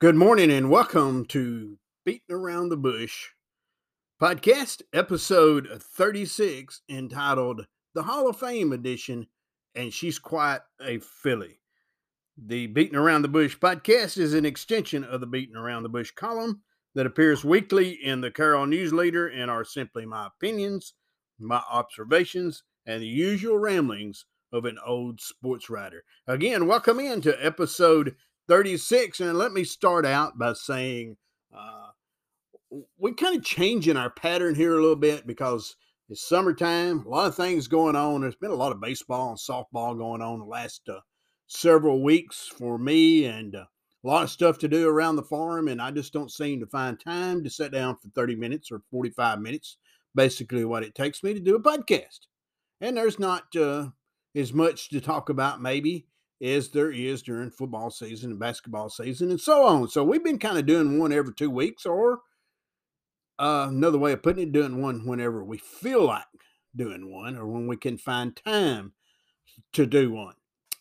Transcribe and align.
Good 0.00 0.14
morning 0.14 0.52
and 0.52 0.70
welcome 0.70 1.24
to 1.24 1.76
Beating 2.04 2.30
Around 2.30 2.68
the 2.68 2.76
Bush 2.76 3.30
podcast, 4.22 4.80
episode 4.92 5.66
36, 5.82 6.82
entitled 6.88 7.66
The 7.96 8.04
Hall 8.04 8.28
of 8.28 8.38
Fame 8.38 8.72
Edition, 8.72 9.26
and 9.74 9.92
She's 9.92 10.20
Quite 10.20 10.60
a 10.80 11.00
Fillie. 11.00 11.58
The 12.36 12.68
Beating 12.68 12.94
Around 12.94 13.22
the 13.22 13.28
Bush 13.28 13.58
podcast 13.58 14.18
is 14.18 14.34
an 14.34 14.46
extension 14.46 15.02
of 15.02 15.18
the 15.20 15.26
Beating 15.26 15.56
Around 15.56 15.82
the 15.82 15.88
Bush 15.88 16.12
column 16.12 16.62
that 16.94 17.06
appears 17.06 17.44
weekly 17.44 17.90
in 17.90 18.20
the 18.20 18.30
Carroll 18.30 18.66
News 18.66 18.92
Leader 18.92 19.26
and 19.26 19.50
are 19.50 19.64
simply 19.64 20.06
my 20.06 20.28
opinions, 20.28 20.94
my 21.40 21.60
observations, 21.68 22.62
and 22.86 23.02
the 23.02 23.06
usual 23.08 23.58
ramblings 23.58 24.26
of 24.52 24.64
an 24.64 24.78
old 24.86 25.20
sports 25.20 25.68
writer. 25.68 26.04
Again, 26.28 26.68
welcome 26.68 27.00
into 27.00 27.44
episode 27.44 28.14
36. 28.48 29.20
And 29.20 29.38
let 29.38 29.52
me 29.52 29.64
start 29.64 30.06
out 30.06 30.38
by 30.38 30.54
saying 30.54 31.16
uh, 31.56 31.88
we're 32.98 33.14
kind 33.14 33.36
of 33.36 33.44
changing 33.44 33.96
our 33.96 34.10
pattern 34.10 34.54
here 34.54 34.72
a 34.72 34.80
little 34.80 34.96
bit 34.96 35.26
because 35.26 35.76
it's 36.08 36.26
summertime, 36.26 37.04
a 37.06 37.08
lot 37.08 37.26
of 37.26 37.34
things 37.34 37.68
going 37.68 37.94
on. 37.94 38.22
There's 38.22 38.34
been 38.34 38.50
a 38.50 38.54
lot 38.54 38.72
of 38.72 38.80
baseball 38.80 39.28
and 39.30 39.38
softball 39.38 39.96
going 39.96 40.22
on 40.22 40.38
the 40.38 40.44
last 40.46 40.88
uh, 40.88 41.00
several 41.46 42.02
weeks 42.02 42.46
for 42.46 42.78
me 42.78 43.26
and 43.26 43.54
uh, 43.54 43.64
a 44.04 44.06
lot 44.06 44.22
of 44.22 44.30
stuff 44.30 44.58
to 44.58 44.68
do 44.68 44.88
around 44.88 45.16
the 45.16 45.22
farm. 45.22 45.68
And 45.68 45.82
I 45.82 45.90
just 45.90 46.12
don't 46.12 46.32
seem 46.32 46.60
to 46.60 46.66
find 46.66 46.98
time 46.98 47.44
to 47.44 47.50
sit 47.50 47.72
down 47.72 47.96
for 47.96 48.08
30 48.14 48.36
minutes 48.36 48.72
or 48.72 48.80
45 48.90 49.40
minutes, 49.40 49.76
basically 50.14 50.64
what 50.64 50.82
it 50.82 50.94
takes 50.94 51.22
me 51.22 51.34
to 51.34 51.40
do 51.40 51.56
a 51.56 51.62
podcast. 51.62 52.20
And 52.80 52.96
there's 52.96 53.18
not 53.18 53.54
uh, 53.56 53.88
as 54.34 54.52
much 54.52 54.88
to 54.90 55.00
talk 55.00 55.28
about, 55.28 55.60
maybe, 55.60 56.06
as 56.42 56.68
there 56.70 56.90
is 56.90 57.22
during 57.22 57.50
football 57.50 57.90
season 57.90 58.30
and 58.30 58.38
basketball 58.38 58.88
season 58.88 59.30
and 59.30 59.40
so 59.40 59.66
on. 59.66 59.88
So 59.88 60.04
we've 60.04 60.22
been 60.22 60.38
kind 60.38 60.58
of 60.58 60.66
doing 60.66 60.98
one 60.98 61.12
every 61.12 61.34
two 61.34 61.50
weeks, 61.50 61.84
or 61.84 62.20
uh, 63.38 63.66
another 63.68 63.98
way 63.98 64.12
of 64.12 64.22
putting 64.22 64.48
it, 64.48 64.52
doing 64.52 64.80
one 64.80 65.06
whenever 65.06 65.44
we 65.44 65.58
feel 65.58 66.04
like 66.04 66.24
doing 66.76 67.10
one 67.10 67.36
or 67.36 67.46
when 67.46 67.66
we 67.66 67.76
can 67.76 67.98
find 67.98 68.36
time 68.36 68.92
to 69.72 69.86
do 69.86 70.10
one. 70.10 70.34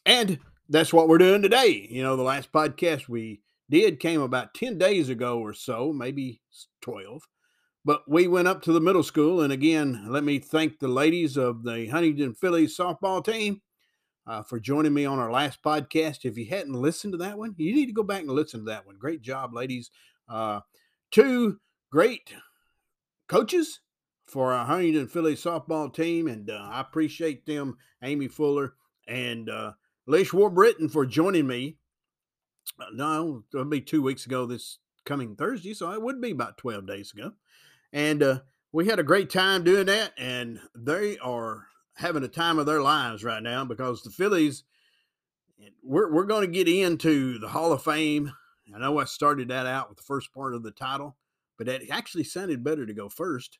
And 0.05 0.39
that's 0.69 0.93
what 0.93 1.07
we're 1.07 1.17
doing 1.17 1.41
today. 1.41 1.87
You 1.89 2.03
know, 2.03 2.15
the 2.15 2.23
last 2.23 2.51
podcast 2.51 3.07
we 3.07 3.41
did 3.69 3.99
came 3.99 4.21
about 4.21 4.53
10 4.53 4.77
days 4.77 5.09
ago 5.09 5.39
or 5.39 5.53
so, 5.53 5.91
maybe 5.91 6.41
12. 6.81 7.23
But 7.83 8.01
we 8.07 8.27
went 8.27 8.47
up 8.47 8.61
to 8.63 8.73
the 8.73 8.81
middle 8.81 9.03
school. 9.03 9.41
And 9.41 9.53
again, 9.53 10.05
let 10.09 10.23
me 10.23 10.39
thank 10.39 10.79
the 10.79 10.87
ladies 10.87 11.37
of 11.37 11.63
the 11.63 11.87
Huntingdon 11.87 12.35
Fillies 12.35 12.77
softball 12.77 13.23
team 13.23 13.61
uh, 14.27 14.43
for 14.43 14.59
joining 14.59 14.93
me 14.93 15.05
on 15.05 15.19
our 15.19 15.31
last 15.31 15.63
podcast. 15.63 16.25
If 16.25 16.37
you 16.37 16.45
hadn't 16.45 16.73
listened 16.73 17.13
to 17.13 17.17
that 17.19 17.37
one, 17.37 17.55
you 17.57 17.73
need 17.73 17.85
to 17.85 17.93
go 17.93 18.03
back 18.03 18.21
and 18.21 18.29
listen 18.29 18.59
to 18.61 18.65
that 18.65 18.85
one. 18.85 18.97
Great 18.99 19.21
job, 19.21 19.53
ladies. 19.53 19.89
Uh, 20.27 20.59
two 21.11 21.59
great 21.89 22.33
coaches 23.27 23.79
for 24.25 24.51
our 24.51 24.65
Huntingdon 24.65 25.07
Fillies 25.07 25.41
softball 25.41 25.93
team, 25.93 26.27
and 26.27 26.49
uh, 26.49 26.69
I 26.69 26.81
appreciate 26.81 27.45
them, 27.45 27.77
Amy 28.03 28.27
Fuller 28.27 28.73
and 29.07 29.49
uh, 29.49 29.71
Lish 30.05 30.31
Warbritton, 30.31 30.91
for 30.91 31.05
joining 31.05 31.47
me. 31.47 31.77
Uh, 32.79 32.85
no, 32.93 33.43
it'll 33.53 33.65
be 33.65 33.79
two 33.79 34.01
weeks 34.01 34.25
ago 34.25 34.45
this 34.45 34.79
coming 35.05 35.37
Thursday, 35.37 35.73
so 35.73 35.91
it 35.91 36.01
would 36.01 36.19
be 36.19 36.31
about 36.31 36.57
12 36.57 36.85
days 36.85 37.13
ago. 37.13 37.31
And 37.93 38.21
uh, 38.21 38.39
we 38.73 38.87
had 38.87 38.99
a 38.99 39.03
great 39.03 39.29
time 39.29 39.63
doing 39.63 39.85
that, 39.85 40.11
and 40.17 40.59
they 40.75 41.17
are 41.19 41.67
having 41.97 42.23
a 42.23 42.27
time 42.27 42.59
of 42.59 42.65
their 42.65 42.81
lives 42.81 43.23
right 43.23 43.41
now 43.41 43.65
because 43.65 44.03
the 44.03 44.11
Fillies, 44.11 44.63
we're, 45.83 46.11
we're 46.11 46.25
going 46.25 46.45
to 46.45 46.63
get 46.63 46.67
into 46.67 47.39
the 47.39 47.49
Hall 47.49 47.73
of 47.73 47.83
Fame. 47.83 48.31
I 48.73 48.79
know 48.79 48.99
I 48.99 49.05
started 49.05 49.47
that 49.47 49.65
out 49.65 49.89
with 49.89 49.97
the 49.97 50.03
first 50.03 50.31
part 50.31 50.53
of 50.53 50.61
the 50.61 50.71
title, 50.71 51.17
but 51.57 51.67
it 51.67 51.89
actually 51.89 52.23
sounded 52.23 52.63
better 52.63 52.85
to 52.85 52.93
go 52.93 53.09
first 53.09 53.57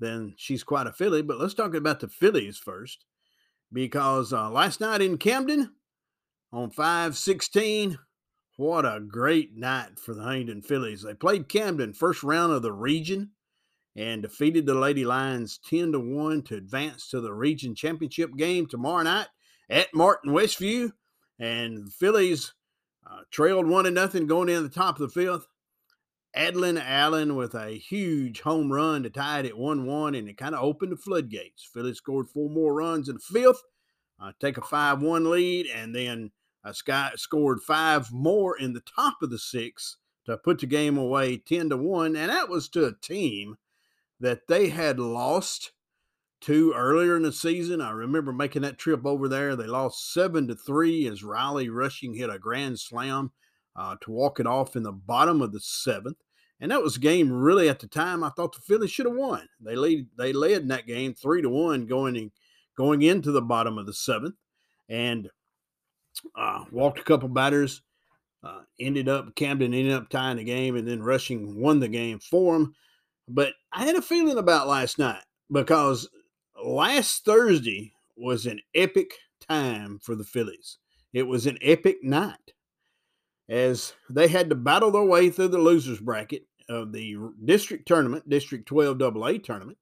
than 0.00 0.34
she's 0.36 0.64
quite 0.64 0.88
a 0.88 0.92
Fillie. 0.92 1.22
But 1.22 1.38
let's 1.38 1.54
talk 1.54 1.74
about 1.74 2.00
the 2.00 2.08
Fillies 2.08 2.58
first 2.58 3.04
because 3.72 4.32
uh, 4.32 4.50
last 4.50 4.80
night 4.80 5.00
in 5.00 5.16
Camden 5.16 5.72
on 6.52 6.70
516, 6.70 7.98
what 8.56 8.84
a 8.84 9.00
great 9.00 9.56
night 9.56 9.98
for 9.98 10.14
the 10.14 10.22
Huntingdon 10.22 10.62
Fillies. 10.62 11.02
They 11.02 11.14
played 11.14 11.48
Camden 11.48 11.92
first 11.92 12.24
round 12.24 12.52
of 12.52 12.62
the 12.62 12.72
region 12.72 13.30
and 13.96 14.22
defeated 14.22 14.66
the 14.66 14.74
Lady 14.74 15.04
Lions 15.04 15.58
10 15.68 15.92
to 15.92 16.00
1 16.00 16.42
to 16.42 16.56
advance 16.56 17.08
to 17.08 17.20
the 17.20 17.32
region 17.32 17.74
championship 17.74 18.34
game 18.36 18.66
tomorrow 18.66 19.02
night 19.02 19.28
at 19.68 19.94
Martin 19.94 20.32
Westview. 20.32 20.92
And 21.38 21.86
the 21.86 21.90
Fillies 21.90 22.54
uh, 23.06 23.20
trailed 23.30 23.66
one 23.66 23.84
to 23.84 23.90
nothing 23.90 24.26
going 24.26 24.48
in 24.48 24.62
the 24.62 24.68
top 24.68 24.98
of 24.98 25.12
the 25.12 25.20
fifth. 25.20 25.46
Adlin 26.34 26.82
Allen 26.82 27.36
with 27.36 27.54
a 27.54 27.72
huge 27.72 28.40
home 28.40 28.72
run 28.72 29.02
to 29.02 29.10
tie 29.10 29.40
it 29.40 29.46
at 29.46 29.58
1 29.58 29.84
1, 29.84 30.14
and 30.14 30.28
it 30.28 30.38
kind 30.38 30.54
of 30.54 30.62
opened 30.62 30.92
the 30.92 30.96
floodgates. 30.96 31.68
Fillies 31.70 31.98
scored 31.98 32.28
four 32.28 32.48
more 32.48 32.72
runs 32.72 33.08
in 33.08 33.16
the 33.16 33.20
fifth, 33.20 33.62
uh, 34.18 34.32
take 34.40 34.56
a 34.56 34.62
5 34.62 35.02
1 35.02 35.30
lead, 35.30 35.66
and 35.66 35.94
then 35.94 36.30
uh, 36.64 36.72
Scott 36.72 37.18
scored 37.18 37.60
five 37.60 38.12
more 38.12 38.56
in 38.56 38.72
the 38.72 38.80
top 38.96 39.16
of 39.20 39.30
the 39.30 39.38
sixth 39.38 39.96
to 40.24 40.38
put 40.38 40.60
the 40.60 40.66
game 40.66 40.96
away 40.96 41.36
10 41.36 41.68
to 41.70 41.76
1. 41.76 42.16
And 42.16 42.30
that 42.30 42.48
was 42.48 42.68
to 42.70 42.86
a 42.86 42.94
team 42.94 43.56
that 44.22 44.46
they 44.46 44.68
had 44.68 45.00
lost 45.00 45.72
to 46.42 46.72
earlier 46.74 47.16
in 47.16 47.22
the 47.24 47.32
season. 47.32 47.80
I 47.80 47.90
remember 47.90 48.32
making 48.32 48.62
that 48.62 48.78
trip 48.78 49.04
over 49.04 49.28
there. 49.28 49.56
They 49.56 49.66
lost 49.66 50.12
seven 50.12 50.46
to 50.48 50.54
three 50.54 51.06
as 51.08 51.24
Riley 51.24 51.68
Rushing 51.68 52.14
hit 52.14 52.30
a 52.30 52.38
grand 52.38 52.78
slam 52.78 53.32
uh, 53.74 53.96
to 54.00 54.10
walk 54.12 54.38
it 54.38 54.46
off 54.46 54.76
in 54.76 54.84
the 54.84 54.92
bottom 54.92 55.42
of 55.42 55.52
the 55.52 55.58
seventh. 55.60 56.18
And 56.60 56.70
that 56.70 56.82
was 56.82 56.96
a 56.96 57.00
game 57.00 57.32
really 57.32 57.68
at 57.68 57.80
the 57.80 57.88
time 57.88 58.22
I 58.22 58.30
thought 58.30 58.54
the 58.54 58.60
Fillies 58.60 58.92
should 58.92 59.06
have 59.06 59.16
won. 59.16 59.48
They 59.60 59.74
lead 59.74 60.06
they 60.16 60.32
led 60.32 60.62
in 60.62 60.68
that 60.68 60.86
game 60.86 61.14
three 61.14 61.42
to 61.42 61.48
one 61.48 61.86
going 61.86 62.14
in, 62.14 62.30
going 62.76 63.02
into 63.02 63.32
the 63.32 63.42
bottom 63.42 63.76
of 63.76 63.86
the 63.86 63.94
seventh, 63.94 64.36
and 64.88 65.28
uh, 66.36 66.64
walked 66.70 67.00
a 67.00 67.04
couple 67.04 67.28
batters. 67.28 67.82
Uh, 68.44 68.60
ended 68.78 69.08
up 69.08 69.34
Camden 69.34 69.74
ended 69.74 69.94
up 69.94 70.08
tying 70.08 70.36
the 70.36 70.44
game, 70.44 70.76
and 70.76 70.86
then 70.86 71.02
Rushing 71.02 71.60
won 71.60 71.80
the 71.80 71.88
game 71.88 72.20
for 72.20 72.52
them. 72.52 72.74
But 73.28 73.54
I 73.72 73.84
had 73.84 73.96
a 73.96 74.02
feeling 74.02 74.38
about 74.38 74.68
last 74.68 74.98
night 74.98 75.22
because 75.50 76.08
last 76.62 77.24
Thursday 77.24 77.92
was 78.16 78.46
an 78.46 78.60
epic 78.74 79.12
time 79.48 79.98
for 80.02 80.14
the 80.14 80.24
Fillies. 80.24 80.78
It 81.12 81.24
was 81.24 81.46
an 81.46 81.58
epic 81.62 81.98
night 82.02 82.52
as 83.48 83.92
they 84.08 84.28
had 84.28 84.48
to 84.48 84.54
battle 84.54 84.90
their 84.90 85.04
way 85.04 85.30
through 85.30 85.48
the 85.48 85.58
losers 85.58 86.00
bracket 86.00 86.46
of 86.68 86.92
the 86.92 87.16
district 87.44 87.86
tournament, 87.86 88.28
District 88.28 88.66
12 88.66 89.00
AA 89.02 89.38
tournament. 89.42 89.78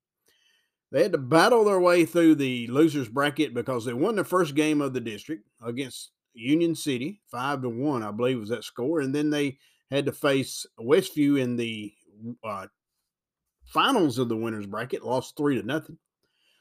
They 0.92 1.02
had 1.02 1.12
to 1.12 1.18
battle 1.18 1.64
their 1.64 1.78
way 1.80 2.04
through 2.04 2.34
the 2.34 2.66
losers 2.66 3.08
bracket 3.08 3.54
because 3.54 3.84
they 3.84 3.92
won 3.92 4.16
the 4.16 4.24
first 4.24 4.56
game 4.56 4.80
of 4.80 4.92
the 4.92 5.00
district 5.00 5.48
against 5.62 6.10
Union 6.34 6.74
City, 6.74 7.20
five 7.30 7.62
to 7.62 7.68
one, 7.68 8.02
I 8.02 8.10
believe 8.10 8.40
was 8.40 8.48
that 8.48 8.64
score, 8.64 9.00
and 9.00 9.14
then 9.14 9.30
they 9.30 9.58
had 9.90 10.06
to 10.06 10.12
face 10.12 10.66
Westview 10.80 11.38
in 11.40 11.56
the 11.56 11.92
uh, 12.42 12.66
finals 13.70 14.19
of 14.19 14.28
the 14.28 14.36
winners 14.36 14.66
bracket, 14.66 15.04
lost 15.04 15.36
three 15.36 15.60
to 15.60 15.66
nothing. 15.66 15.98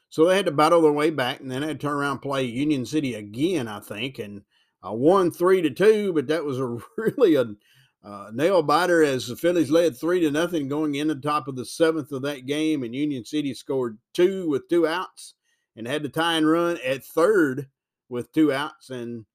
So 0.08 0.24
they 0.26 0.36
had 0.36 0.46
to 0.46 0.52
battle 0.52 0.82
their 0.82 0.92
way 0.92 1.10
back, 1.10 1.40
and 1.40 1.50
then 1.50 1.62
had 1.62 1.80
to 1.80 1.86
turn 1.86 1.96
around 1.96 2.12
and 2.12 2.22
play 2.22 2.44
Union 2.44 2.84
City 2.84 3.14
again, 3.14 3.68
I 3.68 3.80
think, 3.80 4.18
and 4.18 4.42
uh, 4.84 4.92
won 4.92 5.30
three 5.30 5.62
to 5.62 5.70
two. 5.70 6.12
But 6.12 6.26
that 6.28 6.44
was 6.44 6.58
a 6.58 6.78
really 6.96 7.36
a 7.36 7.54
uh, 8.02 8.30
nail 8.32 8.62
biter 8.62 9.02
as 9.02 9.28
the 9.28 9.36
Fillies 9.36 9.70
led 9.70 9.96
three 9.96 10.20
to 10.20 10.30
nothing 10.30 10.68
going 10.68 10.94
in 10.94 11.08
the 11.08 11.14
top 11.14 11.48
of 11.48 11.56
the 11.56 11.64
seventh 11.64 12.12
of 12.12 12.22
that 12.22 12.46
game, 12.46 12.82
and 12.82 12.94
Union 12.94 13.24
City 13.24 13.54
scored 13.54 13.98
two 14.14 14.48
with 14.48 14.68
two 14.68 14.86
outs 14.86 15.34
and 15.76 15.86
had 15.86 16.02
the 16.02 16.08
tie 16.08 16.34
and 16.34 16.48
run 16.48 16.78
at 16.84 17.04
third 17.04 17.68
with 18.08 18.32
two 18.32 18.52
outs, 18.52 18.90
and 18.90 19.26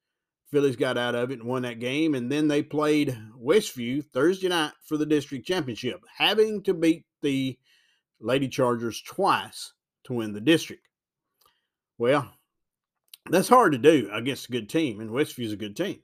Fillies 0.51 0.75
got 0.75 0.97
out 0.97 1.15
of 1.15 1.31
it 1.31 1.39
and 1.39 1.47
won 1.47 1.63
that 1.63 1.79
game. 1.79 2.15
And 2.15 2.31
then 2.31 2.47
they 2.47 2.61
played 2.61 3.17
Westview 3.41 4.05
Thursday 4.05 4.49
night 4.49 4.73
for 4.83 4.97
the 4.97 5.05
district 5.05 5.47
championship, 5.47 6.01
having 6.17 6.61
to 6.63 6.73
beat 6.73 7.05
the 7.21 7.57
Lady 8.25 8.47
Chargers 8.47 9.01
twice 9.03 9.73
to 10.05 10.13
win 10.13 10.33
the 10.33 10.41
district. 10.41 10.81
Well, 11.99 12.33
that's 13.29 13.47
hard 13.47 13.71
to 13.73 13.77
do 13.77 14.09
against 14.11 14.49
a 14.49 14.51
good 14.51 14.67
team, 14.67 14.99
and 14.99 15.11
Westview's 15.11 15.53
a 15.53 15.57
good 15.57 15.77
team. 15.77 15.99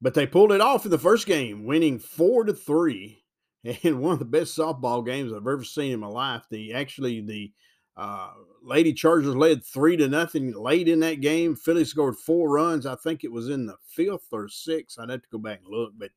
But 0.00 0.14
they 0.14 0.26
pulled 0.26 0.52
it 0.52 0.60
off 0.60 0.84
in 0.84 0.90
the 0.92 0.98
first 0.98 1.26
game, 1.26 1.64
winning 1.64 1.98
four 1.98 2.44
to 2.44 2.54
three, 2.54 3.24
and 3.82 4.00
one 4.00 4.12
of 4.12 4.18
the 4.20 4.24
best 4.24 4.56
softball 4.56 5.04
games 5.04 5.32
I've 5.32 5.38
ever 5.38 5.64
seen 5.64 5.92
in 5.92 6.00
my 6.00 6.06
life. 6.06 6.44
The 6.48 6.72
actually 6.74 7.20
the 7.20 7.52
uh, 7.96 8.30
Lady 8.62 8.92
Chargers 8.92 9.34
led 9.34 9.64
three 9.64 9.96
to 9.96 10.06
nothing 10.06 10.52
late 10.52 10.86
in 10.86 11.00
that 11.00 11.20
game. 11.20 11.56
Fillie 11.56 11.84
scored 11.84 12.16
four 12.16 12.50
runs. 12.50 12.86
I 12.86 12.94
think 12.94 13.24
it 13.24 13.32
was 13.32 13.48
in 13.48 13.66
the 13.66 13.76
fifth 13.88 14.28
or 14.30 14.48
sixth. 14.48 14.98
I'd 15.00 15.10
have 15.10 15.22
to 15.22 15.28
go 15.32 15.38
back 15.38 15.60
and 15.64 15.74
look, 15.74 15.92
but 15.98 16.10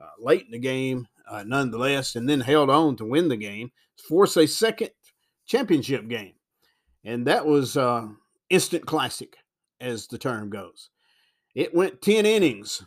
uh, 0.00 0.10
late 0.18 0.46
in 0.46 0.50
the 0.50 0.58
game, 0.58 1.06
uh, 1.30 1.44
nonetheless, 1.46 2.16
and 2.16 2.28
then 2.28 2.40
held 2.40 2.70
on 2.70 2.96
to 2.96 3.04
win 3.04 3.28
the 3.28 3.36
game, 3.36 3.70
force 4.08 4.36
a 4.36 4.46
second 4.46 4.90
championship 5.46 6.08
game. 6.08 6.34
And 7.04 7.26
that 7.26 7.46
was 7.46 7.76
uh, 7.76 8.08
instant 8.50 8.86
classic, 8.86 9.36
as 9.80 10.06
the 10.06 10.18
term 10.18 10.50
goes. 10.50 10.90
It 11.54 11.74
went 11.74 12.02
10 12.02 12.26
innings 12.26 12.84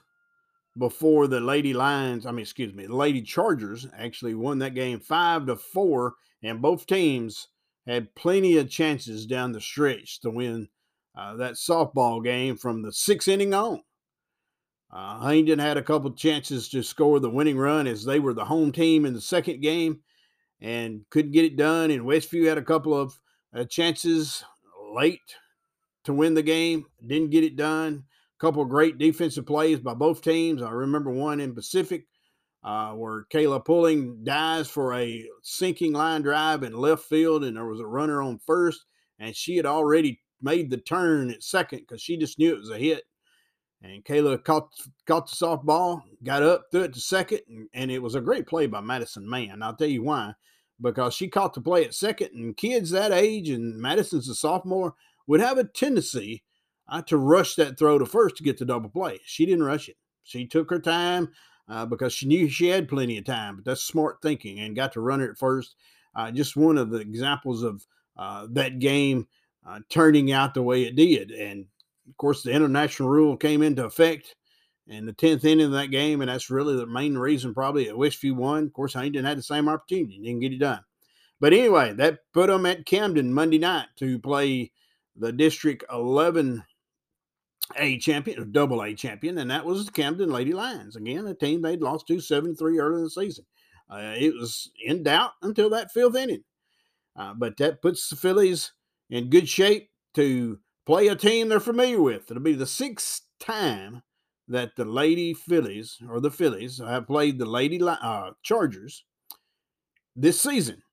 before 0.78 1.28
the 1.28 1.40
Lady 1.40 1.74
Lions, 1.74 2.26
I 2.26 2.32
mean, 2.32 2.42
excuse 2.42 2.74
me, 2.74 2.86
the 2.86 2.96
Lady 2.96 3.22
Chargers 3.22 3.88
actually 3.98 4.36
won 4.36 4.60
that 4.60 4.76
game 4.76 5.00
five 5.00 5.46
to 5.48 5.56
four, 5.56 6.16
and 6.42 6.62
both 6.62 6.88
teams 6.88 7.48
had 7.86 8.16
plenty 8.16 8.58
of 8.58 8.70
chances 8.70 9.26
down 9.26 9.52
the 9.52 9.62
stretch 9.62 10.22
to 10.22 10.30
win 10.30 10.70
uh, 11.16 11.36
that 11.36 11.54
softball 11.54 12.24
game 12.24 12.56
from 12.56 12.82
the 12.82 12.94
sixth 12.94 13.28
inning 13.28 13.54
on. 13.54 13.82
Uh, 14.92 15.20
Huntingdon 15.20 15.60
had 15.60 15.78
a 15.78 15.84
couple 15.84 16.12
chances 16.12 16.68
to 16.70 16.84
score 16.84 17.20
the 17.20 17.30
winning 17.30 17.58
run 17.58 17.88
as 17.88 18.04
they 18.04 18.20
were 18.20 18.34
the 18.34 18.46
home 18.46 18.72
team 18.72 19.06
in 19.06 19.14
the 19.14 19.22
second 19.22 19.62
game 19.62 20.02
and 20.60 21.06
couldn't 21.10 21.32
get 21.32 21.46
it 21.46 21.56
done. 21.56 21.92
And 21.92 22.04
Westview 22.04 22.48
had 22.48 22.58
a 22.58 22.64
couple 22.64 22.94
of 22.94 23.18
uh, 23.56 23.64
chances 23.64 24.44
late 24.94 25.20
to 26.04 26.14
win 26.14 26.34
the 26.34 26.44
game, 26.44 26.86
didn't 27.06 27.30
get 27.30 27.44
it 27.44 27.56
done. 27.56 28.04
A 28.38 28.40
couple 28.42 28.66
great 28.66 28.98
defensive 28.98 29.46
plays 29.46 29.80
by 29.80 29.94
both 29.94 30.22
teams. 30.22 30.62
I 30.62 30.72
remember 30.72 31.12
one 31.12 31.40
in 31.40 31.56
Pacific 31.56 32.06
uh, 32.64 32.92
where 32.92 33.26
Kayla 33.34 33.64
Pulling 33.64 34.24
dies 34.24 34.68
for 34.70 34.94
a 34.94 35.26
sinking 35.42 35.94
line 35.94 36.22
drive 36.22 36.64
in 36.64 36.74
left 36.74 37.06
field, 37.06 37.44
and 37.44 37.56
there 37.56 37.66
was 37.66 37.80
a 37.80 37.88
runner 37.88 38.22
on 38.22 38.40
first, 38.46 38.86
and 39.20 39.36
she 39.36 39.58
had 39.58 39.66
already 39.66 40.20
made 40.42 40.70
the 40.70 40.78
turn 40.78 41.30
at 41.30 41.44
second 41.44 41.80
because 41.80 42.02
she 42.02 42.18
just 42.18 42.40
knew 42.40 42.54
it 42.54 42.60
was 42.60 42.70
a 42.70 42.78
hit. 42.78 43.04
And 43.83 44.06
Kayla 44.06 44.44
caught 44.44 44.69
caught 45.07 45.30
the 45.30 45.36
softball, 45.36 46.01
got 46.24 46.44
up, 46.44 46.66
threw 46.72 46.81
it 46.81 46.94
to 46.94 47.00
second, 47.00 47.42
and, 47.48 47.68
and 47.74 47.92
it 47.92 48.01
was 48.01 48.16
a 48.16 48.22
great 48.22 48.45
play 48.45 48.68
by 48.68 48.81
Madison 48.81 49.28
Mann. 49.28 49.63
I'll 49.63 49.75
tell 49.75 49.88
you 49.88 50.04
why. 50.04 50.33
Because 50.80 51.13
she 51.13 51.28
caught 51.28 51.54
the 51.54 51.62
play 51.62 51.86
at 51.86 51.94
second, 51.94 52.31
and 52.33 52.57
kids 52.57 52.92
that 52.92 53.12
age, 53.12 53.50
and 53.50 53.80
Madison's 53.80 54.30
a 54.30 54.36
sophomore, 54.36 54.95
would 55.28 55.39
have 55.39 55.57
a 55.57 55.63
tendency 55.63 56.44
uh, 56.88 57.01
to 57.04 57.18
rush 57.18 57.56
that 57.56 57.78
throw 57.78 57.98
to 57.98 58.06
first 58.06 58.38
to 58.38 58.44
get 58.44 58.57
the 58.57 58.66
double 58.66 58.89
play. 58.89 59.19
She 59.24 59.45
didn't 59.45 59.63
rush 59.63 59.89
it. 59.89 59.98
She 60.24 60.45
took 60.45 60.69
her 60.69 60.80
time 60.80 61.30
uh, 61.69 61.86
because 61.86 62.13
she 62.13 62.25
knew 62.25 62.50
she 62.50 62.68
had 62.68 62.89
plenty 62.89 63.18
of 63.18 63.25
time, 63.25 63.56
but 63.56 63.66
that's 63.66 63.83
smart 63.83 64.18
thinking 64.22 64.60
and 64.60 64.75
got 64.75 64.94
to 64.94 65.01
run 65.01 65.22
it 65.22 65.38
first. 65.38 65.75
Uh, 66.16 66.31
just 66.31 66.57
one 66.57 66.78
of 66.78 66.89
the 66.89 66.98
examples 66.98 67.63
of 67.63 67.86
uh, 68.18 68.48
that 68.51 68.80
game 68.80 69.28
uh, 69.68 69.80
turning 69.89 70.31
out 70.31 70.54
the 70.54 70.62
way 70.63 70.83
it 70.83 70.95
did. 70.95 71.31
And 71.31 71.66
of 72.09 72.18
course, 72.18 72.44
the 72.44 72.51
international 72.51 73.09
rule 73.09 73.38
came 73.38 73.62
into 73.62 73.86
effect 73.86 74.36
in 74.88 75.06
the 75.06 75.13
10th 75.13 75.45
inning 75.45 75.68
of 75.68 75.71
that 75.71 75.92
game. 75.92 76.21
And 76.21 76.30
that's 76.30 76.50
really 76.50 76.75
the 76.75 76.88
main 76.88 77.18
reason, 77.18 77.53
probably, 77.53 77.86
that 77.86 77.95
Westview 77.95 78.36
won. 78.36 78.65
Of 78.65 78.74
course, 78.74 78.94
Huntingdon 78.94 79.25
had 79.25 79.38
the 79.38 79.44
same 79.44 79.69
opportunity, 79.69 80.19
didn't 80.19 80.42
get 80.42 80.53
it 80.53 80.59
done. 80.59 80.81
But 81.39 81.53
anyway, 81.53 81.94
that 81.94 82.19
put 82.33 82.48
them 82.48 82.65
at 82.65 82.86
Camden 82.86 83.33
Monday 83.33 83.57
night 83.57 83.88
to 83.98 84.19
play 84.19 84.71
the 85.15 85.31
District 85.31 85.83
11 85.92 86.63
A 87.77 87.98
champion, 87.98 88.51
double 88.51 88.83
A 88.83 88.94
champion, 88.94 89.38
and 89.39 89.50
that 89.50 89.65
was 89.65 89.86
the 89.86 89.92
Camden 89.92 90.30
Lady 90.30 90.54
Lions. 90.54 90.95
Again, 90.95 91.25
a 91.25 91.33
team 91.33 91.62
they'd 91.62 91.81
lost 91.81 92.07
to 92.07 92.19
7 92.19 92.56
3 92.56 92.80
early 92.80 92.97
in 92.97 93.04
the 93.06 93.09
season. 93.09 93.45
Uh, 93.89 94.13
it 94.15 94.33
was 94.33 94.71
in 94.86 95.04
doubt 95.04 95.31
until 95.42 95.69
that 95.71 95.92
fifth 95.92 96.15
inning. 96.15 96.44
Uh, 97.15 97.33
but 97.33 97.57
that 97.57 97.81
puts 97.81 98.09
the 98.09 98.15
Fillies 98.15 98.71
in 99.09 99.30
good 99.30 99.50
shape 99.50 99.89
to 100.13 100.59
play 100.92 101.08
a 101.08 101.16
team 101.16 101.48
they're 101.48 101.62
familiar 101.62 102.02
with. 102.02 102.30
It'll 102.30 102.44
be 102.44 102.52
the 102.54 102.66
sixth 102.66 103.22
time 103.40 104.04
that 104.50 104.76
the 104.76 104.84
Lady 104.84 105.34
Fillies 105.34 105.98
or 106.10 106.20
the 106.20 106.30
Fillies 106.30 106.80
have 106.80 107.08
played 107.08 107.40
the 107.40 107.46
Lady 107.46 107.82
uh, 107.82 108.32
Chargers 108.44 109.06
this 110.18 110.42
season. 110.42 110.84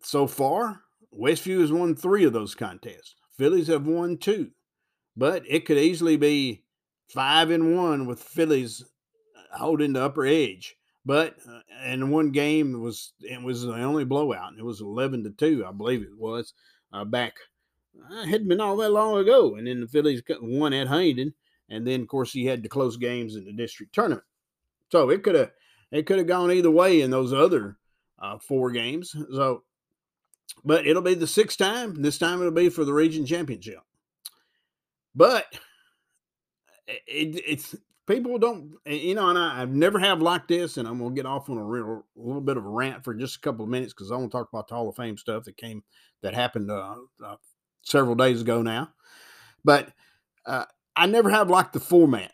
So 0.00 0.26
far, 0.26 0.80
Westview 1.12 1.60
has 1.60 1.70
won 1.70 1.94
three 1.94 2.24
of 2.24 2.32
those 2.32 2.54
contests. 2.54 3.16
Fillies 3.36 3.66
have 3.66 3.86
won 3.86 4.16
two, 4.16 4.52
but 5.14 5.42
it 5.46 5.66
could 5.66 5.76
easily 5.76 6.16
be 6.16 6.64
five 7.10 7.50
and 7.50 7.76
one 7.76 8.06
with 8.06 8.22
Fillies 8.22 8.82
uh, 8.82 9.58
holding 9.58 9.92
the 9.92 10.02
upper 10.02 10.24
edge. 10.24 10.74
But 11.04 11.36
uh, 11.46 11.60
in 11.84 12.08
one 12.08 12.30
game 12.30 12.80
was 12.80 13.12
it 13.20 13.42
was 13.42 13.62
the 13.62 13.74
only 13.74 14.04
blowout. 14.04 14.54
It 14.58 14.64
was 14.64 14.80
eleven 14.80 15.22
to 15.24 15.30
two, 15.32 15.66
I 15.68 15.72
believe 15.72 16.00
it 16.00 16.16
was 16.16 16.54
uh, 16.94 17.04
back. 17.04 17.34
It 18.10 18.28
hadn't 18.28 18.48
been 18.48 18.60
all 18.60 18.76
that 18.76 18.90
long 18.90 19.18
ago, 19.18 19.56
and 19.56 19.66
then 19.66 19.80
the 19.80 19.88
Fillies 19.88 20.22
won 20.40 20.72
at 20.72 20.86
Huntingdon, 20.86 21.34
and 21.68 21.86
then 21.86 22.02
of 22.02 22.08
course 22.08 22.32
he 22.32 22.46
had 22.46 22.62
the 22.62 22.68
close 22.68 22.96
games 22.96 23.36
in 23.36 23.44
the 23.44 23.52
district 23.52 23.94
tournament. 23.94 24.24
So 24.90 25.10
it 25.10 25.22
could 25.22 25.34
have 25.34 25.50
it 25.90 26.06
could 26.06 26.18
have 26.18 26.26
gone 26.26 26.52
either 26.52 26.70
way 26.70 27.00
in 27.00 27.10
those 27.10 27.32
other 27.32 27.76
uh, 28.18 28.38
four 28.38 28.70
games. 28.70 29.14
So 29.32 29.62
but 30.64 30.86
it'll 30.86 31.02
be 31.02 31.14
the 31.14 31.26
sixth 31.26 31.58
time. 31.58 32.02
This 32.02 32.18
time 32.18 32.40
it'll 32.40 32.52
be 32.52 32.68
for 32.68 32.84
the 32.84 32.92
region 32.92 33.26
championship. 33.26 33.80
But 35.14 35.46
it, 36.86 37.42
it's 37.46 37.74
people 38.06 38.38
don't, 38.38 38.72
you 38.86 39.14
know, 39.14 39.28
and 39.30 39.38
I, 39.38 39.58
have 39.58 39.74
never 39.74 39.98
have 39.98 40.22
like 40.22 40.46
this, 40.48 40.76
and 40.76 40.86
I'm 40.86 40.98
gonna 40.98 41.14
get 41.14 41.26
off 41.26 41.48
on 41.50 41.58
a 41.58 41.64
real 41.64 42.04
a 42.16 42.20
little 42.20 42.40
bit 42.40 42.56
of 42.56 42.64
a 42.64 42.68
rant 42.68 43.04
for 43.04 43.14
just 43.14 43.36
a 43.36 43.40
couple 43.40 43.64
of 43.64 43.70
minutes 43.70 43.92
because 43.92 44.10
I 44.10 44.16
want 44.16 44.30
to 44.30 44.38
talk 44.38 44.48
about 44.52 44.68
the 44.68 44.74
Hall 44.74 44.88
of 44.88 44.96
Fame 44.96 45.16
stuff 45.16 45.44
that 45.44 45.56
came 45.56 45.82
that 46.22 46.34
happened 46.34 46.70
uh, 46.70 46.96
uh, 47.24 47.36
several 47.86 48.14
days 48.14 48.40
ago 48.40 48.62
now. 48.62 48.90
But 49.64 49.92
uh, 50.44 50.66
I 50.94 51.06
never 51.06 51.30
have 51.30 51.50
liked 51.50 51.72
the 51.72 51.80
format 51.80 52.32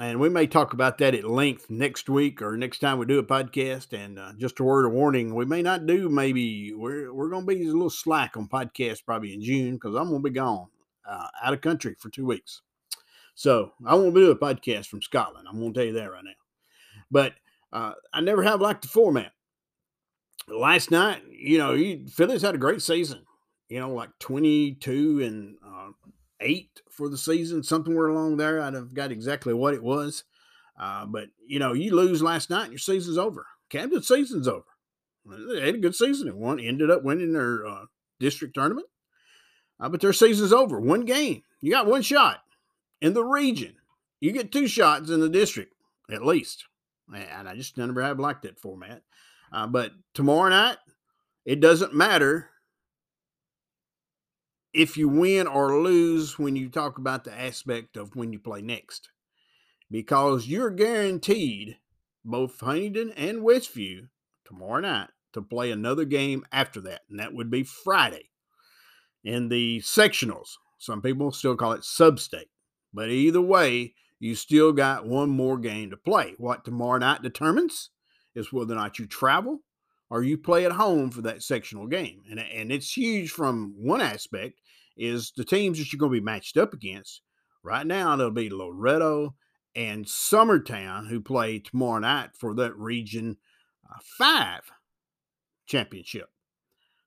and 0.00 0.18
we 0.18 0.28
may 0.28 0.46
talk 0.46 0.72
about 0.72 0.98
that 0.98 1.14
at 1.14 1.24
length 1.24 1.70
next 1.70 2.08
week 2.08 2.42
or 2.42 2.56
next 2.56 2.80
time 2.80 2.98
we 2.98 3.06
do 3.06 3.18
a 3.18 3.24
podcast. 3.24 3.92
And 3.92 4.18
uh, 4.18 4.32
just 4.36 4.58
a 4.58 4.64
word 4.64 4.86
of 4.86 4.92
warning, 4.92 5.34
we 5.34 5.44
may 5.44 5.62
not 5.62 5.86
do. 5.86 6.08
Maybe 6.08 6.72
we're 6.72 7.12
we're 7.12 7.28
going 7.28 7.46
to 7.46 7.54
be 7.54 7.62
a 7.64 7.72
little 7.72 7.90
slack 7.90 8.36
on 8.36 8.48
podcasts 8.48 9.04
probably 9.04 9.34
in 9.34 9.42
June 9.42 9.74
because 9.74 9.94
I'm 9.94 10.08
going 10.08 10.22
to 10.22 10.28
be 10.28 10.34
gone 10.34 10.68
uh, 11.08 11.28
out 11.42 11.54
of 11.54 11.60
country 11.60 11.94
for 11.98 12.10
two 12.10 12.26
weeks. 12.26 12.62
So 13.36 13.72
I 13.86 13.94
won't 13.94 14.14
do 14.14 14.30
a 14.30 14.36
podcast 14.36 14.86
from 14.86 15.02
Scotland. 15.02 15.46
I'm 15.48 15.60
going 15.60 15.72
to 15.72 15.78
tell 15.78 15.86
you 15.86 15.92
that 15.94 16.10
right 16.10 16.24
now. 16.24 16.30
But 17.10 17.34
uh, 17.72 17.92
I 18.12 18.20
never 18.20 18.42
have 18.42 18.60
liked 18.60 18.82
the 18.82 18.88
format. 18.88 19.32
Last 20.48 20.90
night, 20.90 21.22
you 21.30 21.58
know, 21.58 21.72
you, 21.72 22.06
Fillies 22.06 22.42
had 22.42 22.54
a 22.54 22.58
great 22.58 22.82
season. 22.82 23.24
You 23.68 23.80
know, 23.80 23.90
like 23.90 24.10
22 24.20 25.22
and 25.22 25.56
uh, 25.64 25.90
eight 26.40 26.82
for 26.90 27.08
the 27.08 27.18
season, 27.18 27.62
somewhere 27.62 28.08
along 28.08 28.36
there. 28.36 28.60
I'd 28.60 28.74
have 28.74 28.94
got 28.94 29.10
exactly 29.10 29.54
what 29.54 29.74
it 29.74 29.82
was. 29.82 30.24
Uh, 30.78 31.06
but 31.06 31.28
you 31.46 31.58
know, 31.58 31.72
you 31.72 31.94
lose 31.94 32.22
last 32.22 32.50
night, 32.50 32.64
and 32.64 32.72
your 32.72 32.78
season's 32.78 33.18
over. 33.18 33.46
Camden's 33.70 34.08
season's 34.08 34.48
over. 34.48 34.64
They 35.26 35.66
had 35.66 35.76
a 35.76 35.78
good 35.78 35.94
season. 35.94 36.28
and 36.28 36.36
won, 36.36 36.60
ended 36.60 36.90
up 36.90 37.02
winning 37.02 37.32
their 37.32 37.66
uh, 37.66 37.84
district 38.20 38.54
tournament. 38.54 38.86
Uh, 39.80 39.88
but 39.88 40.00
their 40.00 40.12
season's 40.12 40.52
over. 40.52 40.80
One 40.80 41.04
game. 41.04 41.42
You 41.60 41.70
got 41.70 41.86
one 41.86 42.02
shot 42.02 42.40
in 43.00 43.14
the 43.14 43.24
region. 43.24 43.76
You 44.20 44.32
get 44.32 44.52
two 44.52 44.66
shots 44.68 45.10
in 45.10 45.20
the 45.20 45.28
district, 45.28 45.74
at 46.10 46.24
least. 46.24 46.64
And 47.12 47.48
I 47.48 47.54
just 47.54 47.76
never 47.76 48.02
have 48.02 48.20
liked 48.20 48.42
that 48.42 48.58
format. 48.58 49.02
Uh, 49.52 49.66
but 49.66 49.92
tomorrow 50.14 50.50
night, 50.50 50.78
it 51.44 51.60
doesn't 51.60 51.94
matter 51.94 52.50
if 54.74 54.96
you 54.96 55.08
win 55.08 55.46
or 55.46 55.80
lose 55.80 56.38
when 56.38 56.56
you 56.56 56.68
talk 56.68 56.98
about 56.98 57.24
the 57.24 57.32
aspect 57.32 57.96
of 57.96 58.16
when 58.16 58.32
you 58.32 58.38
play 58.38 58.60
next. 58.60 59.08
Because 59.90 60.48
you're 60.48 60.70
guaranteed, 60.70 61.78
both 62.24 62.58
Huntingdon 62.60 63.12
and 63.12 63.42
Westview, 63.42 64.08
tomorrow 64.44 64.80
night 64.80 65.10
to 65.32 65.42
play 65.42 65.70
another 65.70 66.04
game 66.04 66.44
after 66.52 66.80
that. 66.82 67.02
And 67.08 67.20
that 67.20 67.32
would 67.32 67.50
be 67.50 67.62
Friday 67.62 68.30
in 69.22 69.48
the 69.48 69.80
sectionals. 69.80 70.50
Some 70.78 71.00
people 71.00 71.32
still 71.32 71.56
call 71.56 71.72
it 71.72 71.82
substate. 71.82 72.48
But 72.92 73.10
either 73.10 73.40
way, 73.40 73.94
you 74.18 74.34
still 74.34 74.72
got 74.72 75.06
one 75.06 75.30
more 75.30 75.58
game 75.58 75.90
to 75.90 75.96
play. 75.96 76.34
What 76.38 76.64
tomorrow 76.64 76.98
night 76.98 77.22
determines 77.22 77.90
is 78.34 78.52
whether 78.52 78.74
or 78.74 78.76
not 78.76 78.98
you 78.98 79.06
travel 79.06 79.60
or 80.10 80.22
you 80.22 80.38
play 80.38 80.64
at 80.64 80.72
home 80.72 81.10
for 81.10 81.22
that 81.22 81.42
sectional 81.42 81.86
game. 81.86 82.22
And, 82.30 82.38
and 82.38 82.72
it's 82.72 82.96
huge 82.96 83.30
from 83.30 83.74
one 83.76 84.00
aspect 84.00 84.60
is 84.96 85.32
the 85.36 85.44
teams 85.44 85.78
that 85.78 85.92
you're 85.92 85.98
going 85.98 86.12
to 86.12 86.20
be 86.20 86.24
matched 86.24 86.56
up 86.56 86.72
against. 86.72 87.22
Right 87.62 87.86
now, 87.86 88.14
it'll 88.14 88.30
be 88.30 88.50
Loretto 88.50 89.34
and 89.74 90.04
Summertown 90.04 91.08
who 91.08 91.20
play 91.20 91.58
tomorrow 91.58 91.98
night 91.98 92.30
for 92.38 92.54
that 92.54 92.76
Region 92.76 93.36
uh, 93.90 93.98
5 94.18 94.60
championship. 95.66 96.28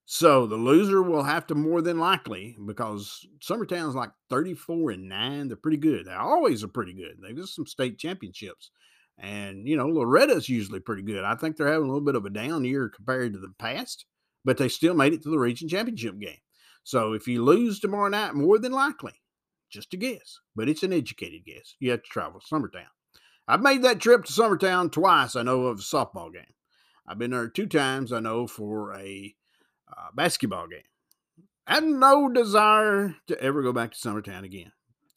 So 0.09 0.47
the 0.47 0.55
loser 0.55 1.01
will 1.01 1.23
have 1.23 1.47
to 1.47 1.55
more 1.55 1.81
than 1.81 1.99
likely 1.99 2.55
because 2.65 3.27
Summertown's 3.39 3.93
like 3.93 4.11
34 4.29 4.91
and 4.91 5.09
9. 5.09 5.47
They're 5.49 5.57
pretty 5.57 5.77
good. 5.77 6.05
They 6.05 6.13
always 6.13 6.63
are 6.63 6.69
pretty 6.69 6.93
good. 6.93 7.17
They've 7.21 7.35
got 7.35 7.49
some 7.49 7.67
state 7.67 7.99
championships. 7.99 8.71
And, 9.19 9.67
you 9.67 9.75
know, 9.75 9.87
Loretto's 9.87 10.47
usually 10.47 10.79
pretty 10.79 11.01
good. 11.01 11.25
I 11.25 11.35
think 11.35 11.57
they're 11.57 11.67
having 11.67 11.89
a 11.89 11.91
little 11.91 12.05
bit 12.05 12.15
of 12.15 12.25
a 12.25 12.29
down 12.29 12.63
year 12.63 12.87
compared 12.87 13.33
to 13.33 13.39
the 13.39 13.51
past, 13.59 14.05
but 14.45 14.57
they 14.57 14.69
still 14.69 14.93
made 14.93 15.13
it 15.13 15.23
to 15.23 15.29
the 15.29 15.39
region 15.39 15.67
championship 15.67 16.17
game. 16.19 16.37
So 16.87 17.11
if 17.11 17.27
you 17.27 17.43
lose 17.43 17.81
tomorrow 17.81 18.07
night, 18.07 18.33
more 18.33 18.57
than 18.57 18.71
likely, 18.71 19.11
just 19.69 19.93
a 19.93 19.97
guess, 19.97 20.39
but 20.55 20.69
it's 20.69 20.83
an 20.83 20.93
educated 20.93 21.43
guess. 21.45 21.75
You 21.81 21.91
have 21.91 22.01
to 22.01 22.09
travel 22.09 22.39
to 22.39 22.47
Summertown. 22.47 22.87
I've 23.45 23.61
made 23.61 23.81
that 23.81 23.99
trip 23.99 24.23
to 24.23 24.31
Summertown 24.31 24.89
twice. 24.89 25.35
I 25.35 25.43
know 25.43 25.63
of 25.63 25.79
a 25.79 25.81
softball 25.81 26.31
game. 26.31 26.53
I've 27.05 27.19
been 27.19 27.31
there 27.31 27.49
two 27.49 27.65
times. 27.65 28.13
I 28.13 28.21
know 28.21 28.47
for 28.47 28.93
a 28.93 29.35
uh, 29.91 30.07
basketball 30.15 30.67
game. 30.69 30.79
I 31.67 31.81
no 31.81 32.29
desire 32.29 33.17
to 33.27 33.41
ever 33.41 33.61
go 33.63 33.73
back 33.73 33.91
to 33.91 33.97
Summertown 33.97 34.45
again. 34.45 34.71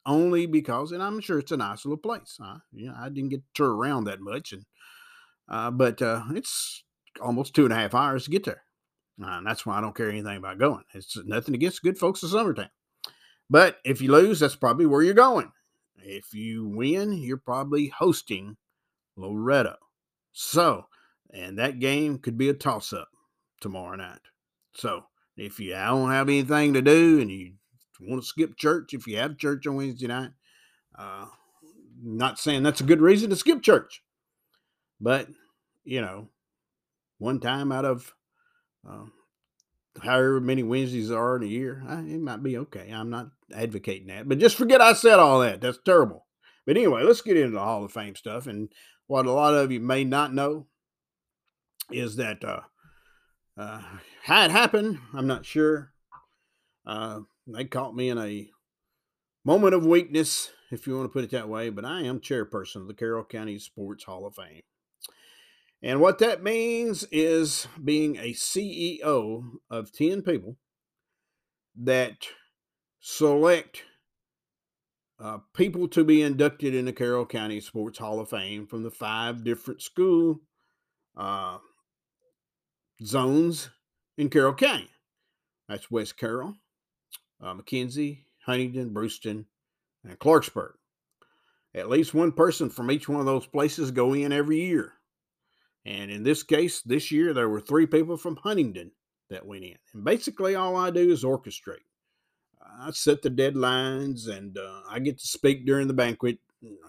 only 0.05 0.47
because, 0.47 0.91
and 0.91 1.01
I'm 1.01 1.21
sure 1.21 1.39
it's 1.39 1.53
a 1.53 1.57
nice 1.57 1.85
little 1.85 1.99
place. 1.99 2.37
You 2.73 2.89
know, 2.89 2.97
I 2.99 3.11
didn't 3.11 3.31
get 3.31 3.43
to 3.43 3.49
tour 3.55 3.77
around 3.77 4.05
that 4.05 4.21
much, 4.21 4.53
and 4.53 4.65
uh, 5.49 5.71
but 5.71 6.03
uh, 6.03 6.25
it's 6.31 6.83
almost 7.23 7.55
two 7.55 7.63
and 7.63 7.73
a 7.73 7.77
half 7.77 7.95
hours 7.95 8.25
to 8.25 8.31
get 8.31 8.43
there. 8.43 8.65
And 9.21 9.47
that's 9.47 9.67
why 9.67 9.77
I 9.77 9.81
don't 9.81 9.95
care 9.95 10.09
anything 10.09 10.37
about 10.37 10.59
going. 10.59 10.85
It's 10.95 11.17
nothing 11.25 11.55
against 11.55 11.83
good 11.83 11.99
folks 11.99 12.23
in 12.23 12.31
Summertown. 12.31 12.71
But 13.51 13.79
if 13.85 14.01
you 14.01 14.11
lose, 14.11 14.41
that's 14.41 14.57
probably 14.57 14.87
where 14.87 15.03
you're 15.03 15.15
going. 15.15 15.53
If 15.97 16.33
you 16.33 16.69
win, 16.69 17.13
you're 17.13 17.37
probably 17.37 17.89
hosting 17.89 18.57
Loretto. 19.17 19.77
So, 20.33 20.87
and 21.33 21.59
that 21.59 21.81
game 21.81 22.19
could 22.19 22.39
be 22.39 22.49
a 22.49 22.55
toss 22.55 22.93
up 22.93 23.09
tomorrow 23.61 23.97
night. 23.97 24.21
So, 24.73 25.05
if 25.37 25.59
you 25.59 25.73
don't 25.73 26.11
have 26.11 26.29
anything 26.29 26.75
to 26.75 26.83
do 26.83 27.21
and 27.21 27.31
you 27.31 27.55
want 28.01 28.23
to 28.23 28.27
skip 28.27 28.57
church, 28.57 28.95
if 28.95 29.07
you 29.07 29.19
have 29.19 29.37
church 29.37 29.67
on 29.67 29.77
Wednesday 29.77 30.07
night, 30.07 30.31
uh, 30.99 31.27
not 32.03 32.39
saying 32.39 32.63
that's 32.63 32.81
a 32.81 32.85
good 32.85 33.01
reason 33.01 33.31
to 33.31 33.37
skip 33.37 33.63
church, 33.63 34.03
but 35.01 35.29
you 35.85 36.01
know, 36.01 36.29
one 37.19 37.41
time 37.41 37.73
out 37.73 37.85
of 37.85 38.15
uh, 38.89 39.05
however 40.03 40.41
many 40.41 40.63
Wednesdays 40.63 41.11
are 41.11 41.37
in 41.37 41.43
a 41.43 41.47
year, 41.47 41.83
it 41.89 42.21
might 42.21 42.43
be 42.43 42.57
okay. 42.59 42.91
I'm 42.91 43.11
not 43.11 43.31
advocating 43.55 44.09
that, 44.09 44.29
but 44.29 44.39
just 44.39 44.57
forget 44.57 44.81
I 44.81 44.93
said 44.93 45.19
all 45.19 45.41
that. 45.41 45.61
That's 45.61 45.79
terrible. 45.85 46.27
But 46.67 46.77
anyway, 46.77 47.03
let's 47.03 47.23
get 47.23 47.37
into 47.37 47.53
the 47.53 47.61
Hall 47.61 47.85
of 47.85 47.93
Fame 47.93 48.15
stuff. 48.15 48.47
And 48.47 48.69
what 49.07 49.27
a 49.27 49.33
lot 49.33 49.55
of 49.55 49.73
you 49.73 49.81
may 49.81 50.05
not 50.05 50.35
know 50.35 50.67
is 51.91 52.17
that 52.17 52.45
uh, 52.45 52.61
uh, 53.57 53.83
how 54.25 54.45
it 54.45 54.51
happened, 54.51 54.99
I'm 55.13 55.27
not 55.27 55.45
sure. 55.45 55.93
Uh, 56.87 57.21
they 57.47 57.65
caught 57.65 57.97
me 57.97 58.09
in 58.09 58.19
a 58.19 58.49
moment 59.45 59.75
of 59.75 59.85
weakness, 59.85 60.51
if 60.71 60.87
you 60.87 60.97
want 60.97 61.07
to 61.07 61.13
put 61.13 61.25
it 61.25 61.31
that 61.31 61.49
way, 61.49 61.71
but 61.71 61.85
I 61.85 62.03
am 62.03 62.21
chairperson 62.21 62.83
of 62.83 62.87
the 62.87 62.95
Carroll 62.95 63.25
County 63.25 63.59
Sports 63.59 64.05
Hall 64.05 64.27
of 64.27 64.35
Fame. 64.35 64.63
And 65.83 66.01
what 66.01 66.19
that 66.19 66.43
means 66.43 67.05
is 67.11 67.67
being 67.83 68.17
a 68.17 68.35
CEO 68.35 69.43
of 69.71 69.93
10 69.93 70.23
people 70.23 70.57
that 71.75 72.27
select 73.01 73.85
uh, 75.19 75.39
people 75.55 75.89
to 75.89 76.05
be 76.05 76.23
inducted 76.23 76.75
in 76.75 76.85
the 76.85 76.93
Carroll 76.93 77.27
County 77.27 77.61
Sports 77.61 77.99
Hall 77.99 78.21
of 78.21 78.31
Fame 78.31 78.67
from 78.67 78.83
the 78.83 78.91
five 78.91 79.43
different 79.43 79.81
school 79.81 80.41
uh, 81.17 81.59
zones 83.03 83.71
in 84.19 84.29
Carroll 84.29 84.55
County. 84.55 84.91
That's 85.69 85.91
West 85.91 86.17
Carroll, 86.19 86.57
uh, 87.43 87.55
McKenzie, 87.55 88.25
Huntingdon, 88.45 88.93
Bruceton, 88.93 89.47
and 90.05 90.19
Clarksburg. 90.19 90.73
At 91.75 91.89
least 91.89 92.13
one 92.13 92.33
person 92.33 92.69
from 92.69 92.91
each 92.91 93.09
one 93.09 93.21
of 93.21 93.27
those 93.27 93.47
places 93.47 93.91
go 93.91 94.13
in 94.13 94.33
every 94.33 94.61
year. 94.61 94.95
And 95.85 96.11
in 96.11 96.23
this 96.23 96.43
case, 96.43 96.83
this 96.83 97.11
year, 97.11 97.33
there 97.33 97.49
were 97.49 97.61
three 97.61 97.87
people 97.87 98.17
from 98.17 98.37
Huntingdon 98.37 98.93
that 99.31 99.47
went 99.47 99.65
in. 99.65 99.77
And 99.95 100.05
basically, 100.05 100.55
all 100.55 100.77
I 100.77 100.91
do 100.91 101.11
is 101.11 101.25
orchestrate. 101.25 101.85
I 102.63 102.91
set 102.91 103.23
the 103.23 103.31
deadlines 103.31 104.29
and 104.29 104.57
uh, 104.59 104.83
I 104.89 104.99
get 104.99 105.19
to 105.19 105.27
speak 105.27 105.65
during 105.65 105.89
the 105.89 105.95
banquet, 105.95 106.39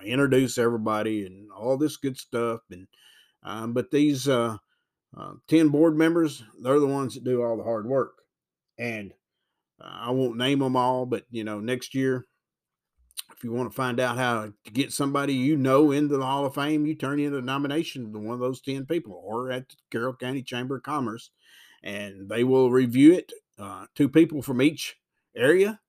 introduce 0.04 0.58
everybody, 0.58 1.26
and 1.26 1.50
all 1.52 1.78
this 1.78 1.98
good 1.98 2.18
stuff. 2.18 2.62
And 2.70 2.88
um, 3.44 3.74
but 3.74 3.92
these 3.92 4.28
uh, 4.28 4.58
uh, 5.18 5.34
10 5.48 5.70
board 5.70 5.98
members, 5.98 6.44
they're 6.62 6.80
the 6.80 6.88
ones 6.88 7.16
that 7.16 7.24
do 7.24 7.42
all 7.42 7.58
the 7.58 7.64
hard 7.64 7.88
work. 7.88 8.22
And 8.78 9.14
uh, 9.82 9.88
I 9.90 10.12
won't 10.12 10.38
name 10.38 10.60
them 10.60 10.76
all, 10.76 11.06
but 11.06 11.26
you 11.32 11.44
know, 11.44 11.60
next 11.60 11.96
year 11.96 12.26
if 13.42 13.46
you 13.46 13.52
want 13.52 13.72
to 13.72 13.76
find 13.76 14.00
out 14.00 14.18
how 14.18 14.44
to 14.44 14.72
get 14.72 14.94
somebody 14.94 15.34
you 15.34 15.58
know 15.58 15.90
into 15.90 16.16
the 16.16 16.24
Hall 16.24 16.46
of 16.46 16.54
Fame, 16.54 16.86
you 16.86 16.94
turn 16.94 17.20
in 17.20 17.34
a 17.34 17.42
nomination 17.42 18.14
to 18.14 18.20
one 18.20 18.36
of 18.36 18.40
those 18.40 18.62
10 18.62 18.86
people 18.86 19.20
or 19.26 19.50
at 19.50 19.68
the 19.68 19.76
Carroll 19.90 20.14
County 20.14 20.44
Chamber 20.44 20.76
of 20.76 20.84
Commerce, 20.84 21.32
and 21.82 22.30
they 22.30 22.44
will 22.44 22.70
review 22.70 23.14
it. 23.14 23.34
Uh, 23.58 23.88
two 23.96 24.08
people 24.08 24.44
from 24.44 24.62
each 24.62 24.98
area, 25.36 25.80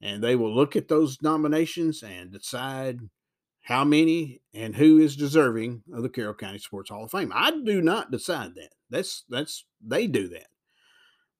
and 0.00 0.24
they 0.24 0.34
will 0.34 0.52
look 0.52 0.74
at 0.74 0.88
those 0.88 1.22
nominations 1.22 2.02
and 2.02 2.32
decide 2.32 2.98
how 3.60 3.84
many 3.84 4.40
and 4.52 4.74
who 4.74 4.98
is 4.98 5.14
deserving 5.14 5.84
of 5.94 6.02
the 6.02 6.08
Carroll 6.08 6.34
County 6.34 6.58
Sports 6.58 6.90
Hall 6.90 7.04
of 7.04 7.12
Fame. 7.12 7.30
I 7.32 7.52
do 7.64 7.80
not 7.80 8.10
decide 8.10 8.56
that. 8.56 8.70
That's 8.90 9.22
that's 9.28 9.66
they 9.80 10.08
do 10.08 10.26
that. 10.30 10.48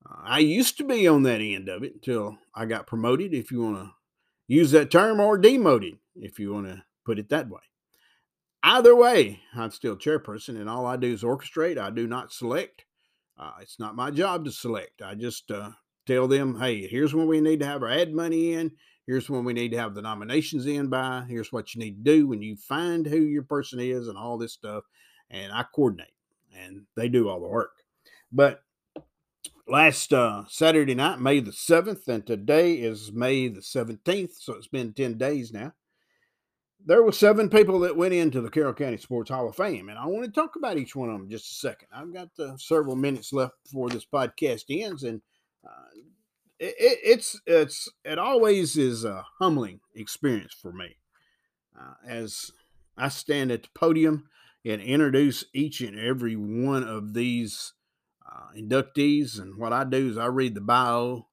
Uh, 0.08 0.20
I 0.22 0.38
used 0.38 0.78
to 0.78 0.84
be 0.84 1.08
on 1.08 1.24
that 1.24 1.40
end 1.40 1.68
of 1.68 1.82
it 1.82 1.94
until 1.94 2.38
I 2.54 2.66
got 2.66 2.86
promoted. 2.86 3.34
If 3.34 3.50
you 3.50 3.64
want 3.64 3.78
to 3.78 3.90
use 4.52 4.70
that 4.72 4.90
term 4.90 5.20
or 5.20 5.38
demoted, 5.38 5.98
if 6.16 6.38
you 6.38 6.52
want 6.52 6.66
to 6.66 6.82
put 7.04 7.18
it 7.18 7.28
that 7.30 7.48
way. 7.48 7.60
Either 8.62 8.94
way, 8.94 9.40
I'm 9.54 9.70
still 9.70 9.96
chairperson, 9.96 10.60
and 10.60 10.68
all 10.68 10.86
I 10.86 10.96
do 10.96 11.12
is 11.12 11.22
orchestrate. 11.22 11.78
I 11.78 11.90
do 11.90 12.06
not 12.06 12.32
select. 12.32 12.84
Uh, 13.36 13.52
it's 13.60 13.80
not 13.80 13.96
my 13.96 14.10
job 14.10 14.44
to 14.44 14.52
select. 14.52 15.02
I 15.02 15.14
just 15.14 15.50
uh, 15.50 15.70
tell 16.06 16.28
them, 16.28 16.60
hey, 16.60 16.86
here's 16.86 17.14
when 17.14 17.26
we 17.26 17.40
need 17.40 17.60
to 17.60 17.66
have 17.66 17.82
our 17.82 17.88
ad 17.88 18.12
money 18.12 18.52
in. 18.52 18.70
Here's 19.06 19.28
when 19.28 19.44
we 19.44 19.52
need 19.52 19.72
to 19.72 19.78
have 19.78 19.94
the 19.94 20.02
nominations 20.02 20.66
in 20.66 20.88
by. 20.88 21.24
Here's 21.28 21.50
what 21.50 21.74
you 21.74 21.80
need 21.80 22.04
to 22.04 22.18
do 22.18 22.28
when 22.28 22.40
you 22.40 22.54
find 22.54 23.04
who 23.04 23.16
your 23.16 23.42
person 23.42 23.80
is 23.80 24.06
and 24.06 24.16
all 24.16 24.38
this 24.38 24.52
stuff. 24.52 24.84
And 25.30 25.50
I 25.50 25.64
coordinate, 25.74 26.14
and 26.56 26.82
they 26.94 27.08
do 27.08 27.28
all 27.28 27.40
the 27.40 27.48
work. 27.48 27.72
But 28.30 28.62
last 29.66 30.12
uh, 30.12 30.44
Saturday 30.48 30.94
night, 30.94 31.20
May 31.20 31.40
the 31.40 31.50
7th, 31.50 32.08
and 32.08 32.26
today 32.26 32.74
is 32.74 33.12
May 33.12 33.48
the 33.48 33.60
17th, 33.60 34.34
so 34.38 34.54
it's 34.54 34.66
been 34.66 34.92
10 34.92 35.18
days 35.18 35.52
now. 35.52 35.72
There 36.84 37.02
were 37.02 37.12
seven 37.12 37.48
people 37.48 37.78
that 37.80 37.96
went 37.96 38.12
into 38.12 38.40
the 38.40 38.50
Carroll 38.50 38.74
County 38.74 38.96
Sports 38.96 39.30
Hall 39.30 39.48
of 39.48 39.54
Fame, 39.54 39.88
and 39.88 39.98
I 39.98 40.06
want 40.06 40.24
to 40.24 40.32
talk 40.32 40.56
about 40.56 40.78
each 40.78 40.96
one 40.96 41.10
of 41.10 41.18
them 41.18 41.30
just 41.30 41.52
a 41.52 41.54
second. 41.54 41.88
I've 41.94 42.12
got 42.12 42.28
uh, 42.40 42.56
several 42.56 42.96
minutes 42.96 43.32
left 43.32 43.54
before 43.62 43.88
this 43.88 44.04
podcast 44.04 44.64
ends, 44.68 45.04
and 45.04 45.22
uh, 45.64 45.86
it, 46.58 46.74
it's 46.78 47.40
it's 47.46 47.88
it 48.04 48.18
always 48.18 48.76
is 48.76 49.04
a 49.04 49.24
humbling 49.38 49.78
experience 49.94 50.52
for 50.52 50.72
me 50.72 50.96
uh, 51.78 51.94
as 52.04 52.50
I 52.96 53.10
stand 53.10 53.52
at 53.52 53.62
the 53.62 53.68
podium 53.76 54.28
and 54.64 54.82
introduce 54.82 55.44
each 55.54 55.82
and 55.82 55.96
every 55.96 56.34
one 56.34 56.82
of 56.82 57.14
these 57.14 57.74
uh, 58.32 58.52
inductees, 58.56 59.40
and 59.40 59.56
what 59.56 59.72
I 59.72 59.84
do 59.84 60.08
is 60.08 60.18
I 60.18 60.26
read 60.26 60.54
the 60.54 60.60
bio, 60.60 61.26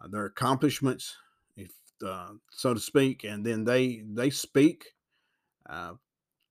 uh, 0.00 0.08
their 0.08 0.26
accomplishments, 0.26 1.16
if 1.56 1.70
uh, 2.04 2.30
so 2.50 2.74
to 2.74 2.80
speak, 2.80 3.24
and 3.24 3.44
then 3.44 3.64
they 3.64 4.02
they 4.04 4.30
speak. 4.30 4.86
Uh, 5.68 5.94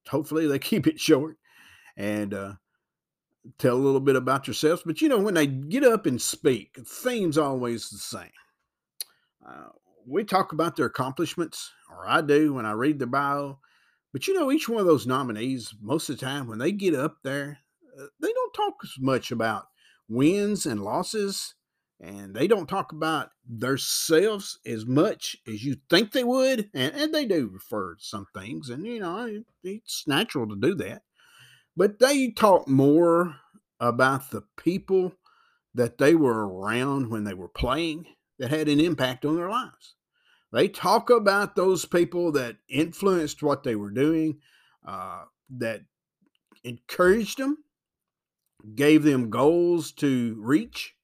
hopefully, 0.07 0.47
they 0.47 0.59
keep 0.59 0.87
it 0.87 0.99
short 0.99 1.37
and 1.95 2.33
uh, 2.33 2.53
tell 3.57 3.75
a 3.75 3.77
little 3.77 3.99
bit 3.99 4.15
about 4.15 4.47
yourselves. 4.47 4.83
But 4.85 5.01
you 5.01 5.09
know, 5.09 5.19
when 5.19 5.33
they 5.33 5.47
get 5.47 5.83
up 5.83 6.05
and 6.05 6.21
speak, 6.21 6.75
the 6.75 6.83
theme's 6.83 7.37
always 7.37 7.89
the 7.89 7.97
same. 7.97 8.31
Uh, 9.45 9.69
we 10.05 10.23
talk 10.23 10.53
about 10.53 10.75
their 10.77 10.85
accomplishments, 10.85 11.71
or 11.89 12.07
I 12.07 12.21
do 12.21 12.53
when 12.53 12.65
I 12.65 12.71
read 12.71 12.99
their 12.99 13.07
bio. 13.07 13.59
But 14.13 14.27
you 14.27 14.33
know, 14.33 14.51
each 14.51 14.69
one 14.69 14.79
of 14.79 14.85
those 14.85 15.05
nominees, 15.05 15.75
most 15.81 16.09
of 16.09 16.17
the 16.17 16.25
time, 16.25 16.47
when 16.47 16.59
they 16.59 16.71
get 16.71 16.95
up 16.95 17.17
there, 17.23 17.59
they 18.21 18.31
don't 18.31 18.46
talk 18.57 18.75
as 18.83 18.93
much 18.99 19.31
about 19.31 19.67
wins 20.09 20.65
and 20.65 20.83
losses 20.83 21.55
and 21.99 22.35
they 22.35 22.47
don't 22.47 22.69
talk 22.69 22.91
about 22.91 23.31
themselves 23.47 24.59
as 24.65 24.85
much 24.85 25.35
as 25.47 25.63
you 25.63 25.77
think 25.89 26.11
they 26.11 26.23
would 26.23 26.69
and, 26.73 26.93
and 26.93 27.13
they 27.13 27.25
do 27.25 27.49
refer 27.51 27.95
to 27.95 28.03
some 28.03 28.27
things 28.35 28.69
and 28.69 28.85
you 28.85 28.99
know 28.99 29.41
it's 29.63 30.07
natural 30.07 30.47
to 30.47 30.55
do 30.55 30.75
that. 30.75 31.01
But 31.75 31.99
they 31.99 32.31
talk 32.31 32.67
more 32.67 33.35
about 33.79 34.31
the 34.31 34.43
people 34.57 35.13
that 35.75 35.97
they 35.97 36.15
were 36.15 36.47
around 36.47 37.09
when 37.09 37.23
they 37.23 37.35
were 37.35 37.49
playing 37.49 38.05
that 38.39 38.49
had 38.49 38.67
an 38.67 38.79
impact 38.79 39.25
on 39.25 39.35
their 39.35 39.49
lives. 39.49 39.95
They 40.51 40.67
talk 40.67 41.09
about 41.09 41.55
those 41.55 41.85
people 41.85 42.31
that 42.31 42.57
influenced 42.69 43.43
what 43.43 43.63
they 43.63 43.75
were 43.75 43.91
doing 43.91 44.39
uh, 44.87 45.25
that 45.57 45.81
encouraged 46.63 47.37
them 47.37 47.57
gave 48.75 49.03
them 49.03 49.29
goals 49.29 49.91
to 49.93 50.35
reach 50.39 50.95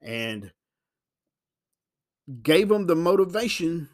and 0.00 0.52
gave 2.42 2.68
them 2.68 2.86
the 2.86 2.96
motivation 2.96 3.88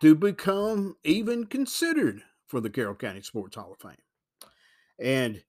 to 0.00 0.14
become 0.14 0.96
even 1.04 1.46
considered 1.46 2.22
for 2.46 2.60
the 2.60 2.70
Carroll 2.70 2.94
County 2.94 3.22
Sports 3.22 3.56
Hall 3.56 3.72
of 3.72 3.80
Fame. 3.80 3.96
And 4.98 5.42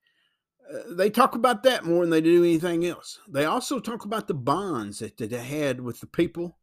uh, 0.72 0.94
they 0.94 1.10
talk 1.10 1.36
about 1.36 1.64
that 1.64 1.86
more 1.86 2.04
than 2.04 2.10
they 2.10 2.22
do 2.22 2.44
anything 2.44 2.86
else. 2.86 3.20
They 3.28 3.46
also 3.46 3.80
talk 3.80 4.06
about 4.06 4.28
the 4.28 4.34
bonds 4.34 5.00
that, 5.00 5.18
they 5.18 5.28
had 5.38 5.82
with 5.82 6.00
the 6.00 6.08
people 6.08 6.58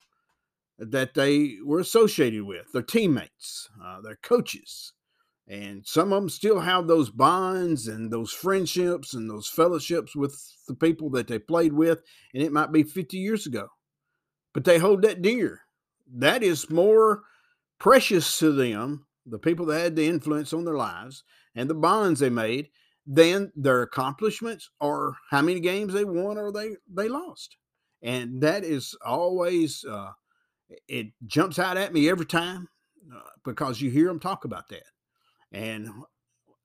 that 0.79 1.15
they 1.15 1.57
were 1.65 1.81
associated 1.81 2.45
with, 2.45 2.73
their 2.73 2.83
teammates, 2.83 3.69
uh, 3.83 4.01
their 4.01 4.17
coaches, 4.17 4.93
and 5.49 5.87
some 5.87 6.13
of 6.13 6.21
them 6.21 6.29
still 6.29 6.61
have 6.61 6.87
those 6.87 7.09
bonds 7.09 7.89
and 7.89 8.13
those 8.13 8.33
friendships 8.33 9.15
and 9.15 9.31
those 9.31 9.49
fellowships 9.49 10.15
with 10.15 10.39
the 10.67 10.75
people 10.75 11.09
that 11.11 11.27
they 11.27 11.39
played 11.39 11.73
with. 11.73 12.01
And 12.35 12.43
it 12.43 12.53
might 12.53 12.71
be 12.71 12.83
50 12.83 13.17
years 13.17 13.47
ago, 13.47 13.69
but 14.53 14.65
they 14.65 14.79
hold 14.79 15.03
that 15.03 15.23
dear. 15.23 15.63
That 16.15 16.43
is 16.43 16.69
more 16.69 17.23
precious 17.79 18.39
to 18.41 18.53
them, 18.53 19.07
the 19.25 19.39
people 19.39 19.65
that 19.67 19.81
had 19.81 19.97
the 19.97 20.07
influence 20.07 20.53
on 20.53 20.65
their 20.65 20.77
lives 20.77 21.25
and 21.55 21.69
the 21.69 21.75
bonds 21.75 22.21
they 22.21 22.31
made, 22.31 22.69
than 23.07 23.51
their 23.57 23.81
accomplishments 23.81 24.69
or 24.81 25.17
how 25.31 25.41
many 25.41 25.61
games 25.61 25.95
they 25.95 26.05
won 26.05 26.37
or 26.37 26.53
they 26.53 26.77
they 26.93 27.09
lost. 27.09 27.57
And 28.03 28.43
that 28.43 28.65
is 28.65 28.95
always 29.05 29.83
uh, 29.91 30.11
it 30.89 31.07
jumps 31.27 31.59
out 31.59 31.79
at 31.79 31.95
me 31.95 32.11
every 32.11 32.27
time 32.27 32.69
uh, 33.15 33.21
because 33.47 33.81
you 33.81 33.91
hear 33.91 34.09
them 34.09 34.21
talk 34.21 34.45
about 34.45 34.69
that. 34.69 34.83
And 35.53 35.89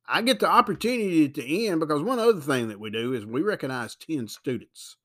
I 0.07 0.21
get 0.21 0.39
the 0.39 0.49
opportunity 0.49 1.25
at 1.25 1.33
the 1.33 1.67
end 1.67 1.79
because 1.79 2.01
one 2.01 2.19
other 2.19 2.41
thing 2.41 2.67
that 2.67 2.79
we 2.79 2.89
do 2.89 3.13
is 3.13 3.25
we 3.25 3.41
recognize 3.41 3.95
10 3.95 4.27
students 4.27 4.97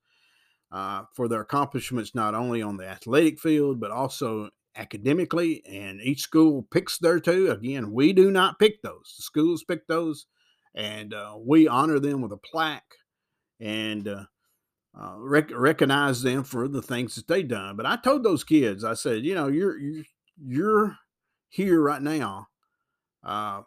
uh, 0.71 1.03
for 1.13 1.27
their 1.27 1.41
accomplishments, 1.41 2.13
not 2.13 2.35
only 2.35 2.61
on 2.61 2.77
the 2.77 2.87
athletic 2.87 3.39
field, 3.39 3.79
but 3.79 3.91
also 3.91 4.49
academically. 4.75 5.63
And 5.65 6.01
each 6.01 6.21
school 6.21 6.67
picks 6.69 6.97
their 6.97 7.19
two. 7.19 7.49
Again, 7.49 7.93
we 7.93 8.13
do 8.13 8.29
not 8.29 8.59
pick 8.59 8.81
those, 8.81 9.15
the 9.17 9.23
schools 9.23 9.63
pick 9.63 9.87
those, 9.87 10.25
and 10.75 11.13
uh, 11.13 11.35
we 11.39 11.67
honor 11.67 11.99
them 11.99 12.21
with 12.21 12.31
a 12.31 12.37
plaque 12.37 12.95
and 13.59 14.07
uh, 14.07 14.23
uh 14.97 15.15
rec- 15.17 15.51
recognize 15.53 16.21
them 16.21 16.43
for 16.43 16.67
the 16.67 16.81
things 16.81 17.15
that 17.15 17.27
they've 17.27 17.47
done. 17.47 17.75
But 17.75 17.85
I 17.85 17.95
told 17.97 18.23
those 18.23 18.43
kids, 18.43 18.83
I 18.83 18.93
said, 18.93 19.23
you 19.23 19.35
know, 19.35 19.47
you're, 19.47 19.77
you're, 19.77 20.05
you're 20.37 20.97
here 21.49 21.81
right 21.81 22.01
now 22.01 22.47
uh, 23.23 23.61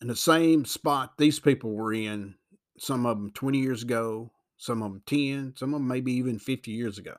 in 0.00 0.08
the 0.08 0.16
same 0.16 0.64
spot 0.64 1.12
these 1.18 1.40
people 1.40 1.72
were 1.72 1.92
in, 1.92 2.34
some 2.78 3.06
of 3.06 3.16
them 3.16 3.30
20 3.32 3.58
years 3.58 3.82
ago, 3.82 4.32
some 4.56 4.82
of 4.82 4.92
them 4.92 5.02
10, 5.06 5.54
some 5.56 5.74
of 5.74 5.80
them 5.80 5.88
maybe 5.88 6.12
even 6.12 6.38
50 6.38 6.70
years 6.70 6.98
ago. 6.98 7.16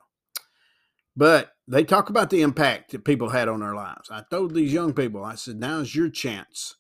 But 1.16 1.52
they 1.68 1.84
talk 1.84 2.10
about 2.10 2.30
the 2.30 2.42
impact 2.42 2.92
that 2.92 3.04
people 3.04 3.30
had 3.30 3.48
on 3.48 3.62
their 3.62 3.74
lives. 3.74 4.10
I 4.12 4.24
told 4.30 4.54
these 4.54 4.72
young 4.72 4.94
people, 4.94 5.24
I 5.24 5.36
said, 5.36 5.56
now's 5.56 5.96
your 5.96 6.10
chance 6.10 6.76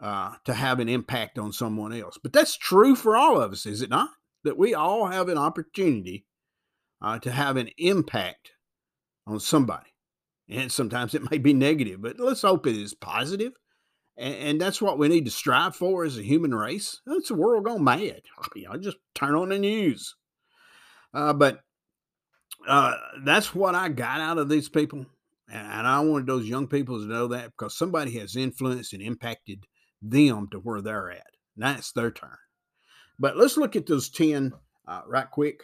uh, 0.00 0.34
to 0.44 0.52
have 0.52 0.78
an 0.78 0.90
impact 0.90 1.38
on 1.38 1.50
someone 1.50 1.92
else. 1.94 2.18
But 2.22 2.34
that's 2.34 2.56
true 2.56 2.94
for 2.94 3.16
all 3.16 3.40
of 3.40 3.52
us, 3.52 3.64
is 3.64 3.80
it 3.80 3.88
not? 3.88 4.10
That 4.42 4.58
we 4.58 4.74
all 4.74 5.06
have 5.06 5.30
an 5.30 5.38
opportunity 5.38 6.26
uh, 7.00 7.18
to 7.20 7.30
have 7.30 7.56
an 7.56 7.70
impact 7.78 8.52
on 9.26 9.40
somebody. 9.40 9.90
And 10.48 10.70
sometimes 10.70 11.14
it 11.14 11.30
may 11.30 11.38
be 11.38 11.54
negative, 11.54 12.02
but 12.02 12.20
let's 12.20 12.42
hope 12.42 12.66
it 12.66 12.76
is 12.76 12.92
positive 12.92 13.54
and, 14.16 14.34
and, 14.34 14.60
that's 14.60 14.80
what 14.80 14.98
we 14.98 15.08
need 15.08 15.24
to 15.24 15.30
strive 15.30 15.74
for 15.74 16.04
as 16.04 16.18
a 16.18 16.22
human 16.22 16.54
race. 16.54 17.00
It's 17.06 17.30
a 17.30 17.34
world 17.34 17.64
gone 17.64 17.82
mad. 17.82 18.22
I 18.70 18.76
just 18.76 18.98
turn 19.14 19.34
on 19.34 19.48
the 19.48 19.58
news. 19.58 20.14
Uh, 21.12 21.32
but 21.32 21.60
uh, 22.66 22.94
that's 23.24 23.54
what 23.54 23.74
I 23.74 23.88
got 23.88 24.20
out 24.20 24.38
of 24.38 24.48
these 24.48 24.68
people. 24.68 25.06
And 25.48 25.86
I 25.86 26.00
wanted 26.00 26.26
those 26.26 26.48
young 26.48 26.66
people 26.66 26.98
to 26.98 27.06
know 27.06 27.28
that 27.28 27.50
because 27.50 27.76
somebody 27.76 28.18
has 28.18 28.34
influenced 28.34 28.92
and 28.92 29.02
impacted 29.02 29.64
them 30.00 30.48
to 30.50 30.58
where 30.58 30.80
they're 30.80 31.10
at. 31.10 31.26
Now 31.56 31.74
it's 31.76 31.92
their 31.92 32.10
turn. 32.10 32.36
But 33.18 33.36
let's 33.36 33.56
look 33.56 33.76
at 33.76 33.86
those 33.86 34.08
10 34.08 34.52
uh, 34.88 35.02
right 35.06 35.30
quick. 35.30 35.62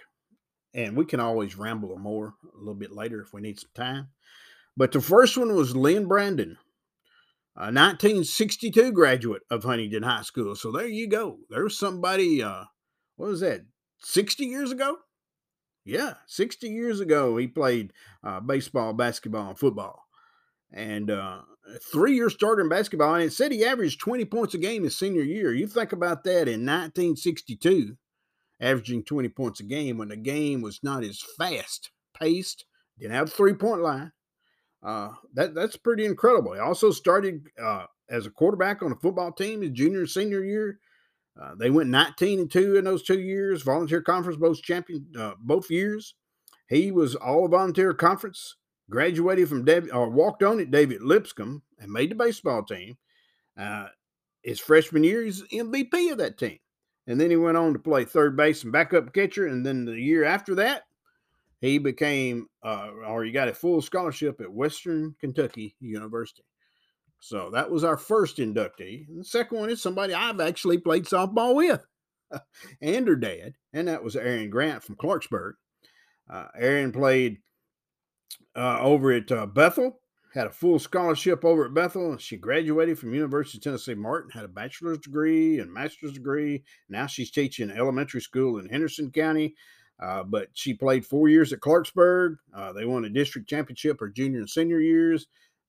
And 0.74 0.96
we 0.96 1.04
can 1.04 1.18
always 1.18 1.56
ramble 1.56 1.96
more 1.98 2.34
a 2.54 2.58
little 2.58 2.74
bit 2.74 2.92
later 2.92 3.20
if 3.20 3.32
we 3.32 3.40
need 3.40 3.58
some 3.58 3.70
time. 3.74 4.08
But 4.76 4.92
the 4.92 5.00
first 5.00 5.36
one 5.36 5.54
was 5.56 5.74
Lynn 5.74 6.06
Brandon 6.06 6.56
a 7.60 7.68
1962 7.68 8.90
graduate 8.92 9.42
of 9.50 9.64
Huntingdon 9.64 10.02
High 10.02 10.22
School. 10.22 10.56
So 10.56 10.72
there 10.72 10.86
you 10.86 11.06
go. 11.06 11.40
There's 11.50 11.78
somebody, 11.78 12.42
uh, 12.42 12.64
what 13.16 13.28
was 13.28 13.40
that, 13.40 13.66
60 13.98 14.46
years 14.46 14.72
ago? 14.72 14.96
Yeah, 15.84 16.14
60 16.26 16.70
years 16.70 17.00
ago, 17.00 17.36
he 17.36 17.46
played 17.46 17.92
uh, 18.24 18.40
baseball, 18.40 18.94
basketball, 18.94 19.50
and 19.50 19.58
football. 19.58 20.04
And 20.72 21.10
uh, 21.10 21.42
three 21.92 22.14
year 22.14 22.30
starter 22.30 22.62
in 22.62 22.70
basketball. 22.70 23.14
And 23.14 23.24
it 23.24 23.32
said 23.34 23.52
he 23.52 23.62
averaged 23.62 24.00
20 24.00 24.24
points 24.24 24.54
a 24.54 24.58
game 24.58 24.84
his 24.84 24.98
senior 24.98 25.22
year. 25.22 25.52
You 25.52 25.66
think 25.66 25.92
about 25.92 26.24
that 26.24 26.48
in 26.48 26.64
1962, 26.64 27.98
averaging 28.58 29.04
20 29.04 29.28
points 29.28 29.60
a 29.60 29.64
game 29.64 29.98
when 29.98 30.08
the 30.08 30.16
game 30.16 30.62
was 30.62 30.80
not 30.82 31.04
as 31.04 31.22
fast 31.36 31.90
paced, 32.18 32.64
didn't 32.98 33.12
have 33.12 33.28
a 33.28 33.30
three 33.30 33.54
point 33.54 33.82
line 33.82 34.12
uh, 34.82 35.10
that 35.34 35.54
that's 35.54 35.76
pretty 35.76 36.04
incredible. 36.04 36.54
He 36.54 36.60
also 36.60 36.90
started 36.90 37.46
uh, 37.62 37.86
as 38.08 38.26
a 38.26 38.30
quarterback 38.30 38.82
on 38.82 38.92
a 38.92 38.96
football 38.96 39.32
team 39.32 39.62
his 39.62 39.70
junior 39.72 40.00
and 40.00 40.08
senior 40.08 40.42
year. 40.42 40.78
Uh, 41.40 41.54
they 41.58 41.70
went 41.70 41.90
19 41.90 42.40
and 42.40 42.50
two 42.50 42.76
in 42.76 42.84
those 42.84 43.02
two 43.02 43.20
years. 43.20 43.62
Volunteer 43.62 44.02
conference 44.02 44.38
both 44.38 44.62
champion 44.62 45.06
uh, 45.18 45.32
both 45.38 45.70
years. 45.70 46.14
He 46.68 46.90
was 46.90 47.14
all 47.14 47.48
volunteer 47.48 47.94
conference. 47.94 48.56
Graduated 48.88 49.48
from 49.48 49.64
David 49.64 49.92
or 49.92 50.10
walked 50.10 50.42
on 50.42 50.58
at 50.58 50.72
David 50.72 51.00
Lipscomb 51.00 51.62
and 51.78 51.92
made 51.92 52.10
the 52.10 52.16
baseball 52.16 52.64
team. 52.64 52.98
Uh, 53.56 53.86
his 54.42 54.58
freshman 54.58 55.04
year, 55.04 55.22
he's 55.22 55.42
MVP 55.44 56.10
of 56.10 56.18
that 56.18 56.38
team. 56.38 56.58
And 57.06 57.20
then 57.20 57.30
he 57.30 57.36
went 57.36 57.56
on 57.56 57.72
to 57.72 57.78
play 57.78 58.04
third 58.04 58.36
base 58.36 58.64
and 58.64 58.72
backup 58.72 59.12
catcher. 59.12 59.46
And 59.46 59.64
then 59.64 59.84
the 59.84 59.92
year 59.92 60.24
after 60.24 60.56
that, 60.56 60.84
he 61.60 61.78
became, 61.78 62.46
uh, 62.62 62.90
or 63.06 63.24
he 63.24 63.32
got 63.32 63.48
a 63.48 63.54
full 63.54 63.82
scholarship 63.82 64.40
at 64.40 64.52
Western 64.52 65.14
Kentucky 65.20 65.76
University. 65.80 66.44
So 67.20 67.50
that 67.50 67.70
was 67.70 67.84
our 67.84 67.98
first 67.98 68.38
inductee. 68.38 69.06
And 69.08 69.20
the 69.20 69.24
second 69.24 69.58
one 69.58 69.70
is 69.70 69.82
somebody 69.82 70.14
I've 70.14 70.40
actually 70.40 70.78
played 70.78 71.04
softball 71.04 71.54
with 71.54 71.84
and 72.82 73.06
her 73.06 73.16
dad, 73.16 73.54
and 73.72 73.88
that 73.88 74.02
was 74.02 74.16
Aaron 74.16 74.50
Grant 74.50 74.82
from 74.82 74.96
Clarksburg. 74.96 75.52
Uh, 76.28 76.46
Aaron 76.56 76.92
played 76.92 77.38
uh, 78.56 78.78
over 78.80 79.12
at 79.12 79.30
uh, 79.30 79.46
Bethel, 79.46 80.00
had 80.32 80.46
a 80.46 80.50
full 80.50 80.78
scholarship 80.78 81.44
over 81.44 81.66
at 81.66 81.74
Bethel. 81.74 82.12
And 82.12 82.20
she 82.20 82.36
graduated 82.36 82.98
from 82.98 83.14
University 83.14 83.58
of 83.58 83.62
Tennessee 83.62 83.94
Martin, 83.94 84.30
had 84.30 84.44
a 84.44 84.48
bachelor's 84.48 84.98
degree 84.98 85.58
and 85.58 85.72
master's 85.72 86.12
degree. 86.12 86.64
Now 86.88 87.06
she's 87.06 87.30
teaching 87.30 87.70
elementary 87.70 88.20
school 88.20 88.58
in 88.58 88.68
Henderson 88.68 89.10
County. 89.10 89.54
Uh, 90.00 90.22
but 90.22 90.48
she 90.54 90.72
played 90.72 91.04
four 91.04 91.28
years 91.28 91.52
at 91.52 91.60
Clarksburg. 91.60 92.36
Uh, 92.54 92.72
they 92.72 92.86
won 92.86 93.04
a 93.04 93.10
district 93.10 93.48
championship 93.48 94.00
her 94.00 94.08
junior 94.08 94.38
and 94.38 94.48
senior 94.48 94.80
years. 94.80 95.26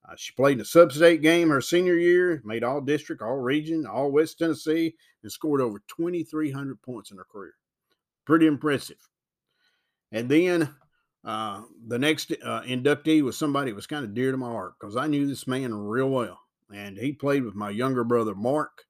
Uh, 0.07 0.15
she 0.17 0.31
played 0.33 0.53
in 0.53 0.61
a 0.61 0.65
sub-state 0.65 1.21
game 1.21 1.49
her 1.49 1.61
senior 1.61 1.95
year, 1.95 2.41
made 2.43 2.63
all 2.63 2.81
district, 2.81 3.21
all 3.21 3.37
region, 3.37 3.85
all 3.85 4.11
West 4.11 4.39
Tennessee, 4.39 4.95
and 5.21 5.31
scored 5.31 5.61
over 5.61 5.83
2,300 5.95 6.81
points 6.81 7.11
in 7.11 7.17
her 7.17 7.25
career. 7.29 7.53
Pretty 8.25 8.47
impressive. 8.47 8.97
And 10.11 10.27
then 10.29 10.73
uh, 11.23 11.63
the 11.87 11.99
next 11.99 12.31
uh, 12.31 12.61
inductee 12.61 13.21
was 13.21 13.37
somebody 13.37 13.71
that 13.71 13.75
was 13.75 13.87
kind 13.87 14.05
of 14.05 14.13
dear 14.13 14.31
to 14.31 14.37
my 14.37 14.49
heart 14.49 14.73
because 14.79 14.95
I 14.95 15.07
knew 15.07 15.27
this 15.27 15.45
man 15.45 15.73
real 15.73 16.09
well. 16.09 16.39
And 16.73 16.97
he 16.97 17.11
played 17.11 17.43
with 17.43 17.53
my 17.53 17.69
younger 17.69 18.05
brother, 18.05 18.33
Mark, 18.33 18.85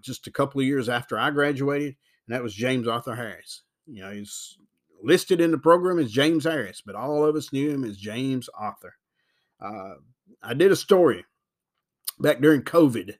just 0.00 0.28
a 0.28 0.32
couple 0.32 0.60
of 0.60 0.66
years 0.66 0.88
after 0.88 1.18
I 1.18 1.30
graduated, 1.30 1.96
and 2.26 2.34
that 2.34 2.42
was 2.42 2.54
James 2.54 2.86
Arthur 2.86 3.16
Harris. 3.16 3.62
You 3.86 4.02
know, 4.02 4.10
he's 4.10 4.58
listed 5.02 5.40
in 5.40 5.50
the 5.50 5.58
program 5.58 5.98
as 5.98 6.10
James 6.10 6.44
Harris, 6.44 6.82
but 6.84 6.94
all 6.94 7.24
of 7.24 7.36
us 7.36 7.52
knew 7.52 7.70
him 7.70 7.84
as 7.84 7.96
James 7.96 8.48
Arthur. 8.58 8.94
Uh, 9.60 9.94
I 10.42 10.54
did 10.54 10.72
a 10.72 10.76
story 10.76 11.24
back 12.18 12.40
during 12.40 12.62
COVID 12.62 13.14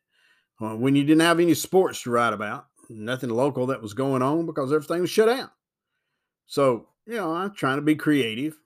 uh, 0.61 0.77
when 0.77 0.95
you 0.95 1.05
didn't 1.05 1.23
have 1.23 1.41
any 1.41 1.55
sports 1.55 2.03
to 2.03 2.11
write 2.11 2.33
about, 2.33 2.67
nothing 2.89 3.31
local 3.31 3.67
that 3.67 3.83
was 3.83 3.95
going 3.95 4.23
on 4.23 4.47
because 4.47 4.73
everything 4.73 5.01
was 5.01 5.11
shut 5.11 5.27
down. 5.27 5.51
So, 6.47 6.89
you 7.07 7.17
know, 7.17 7.33
I'm 7.33 7.55
trying 7.55 7.77
to 7.77 7.83
be 7.83 7.97
creative. 7.97 8.57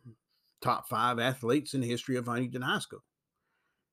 Top 0.60 0.88
five 0.88 1.20
athletes 1.20 1.74
in 1.74 1.80
the 1.80 1.88
history 1.88 2.16
of 2.16 2.26
Huntingdon 2.26 2.62
High 2.62 2.80
School. 2.80 3.04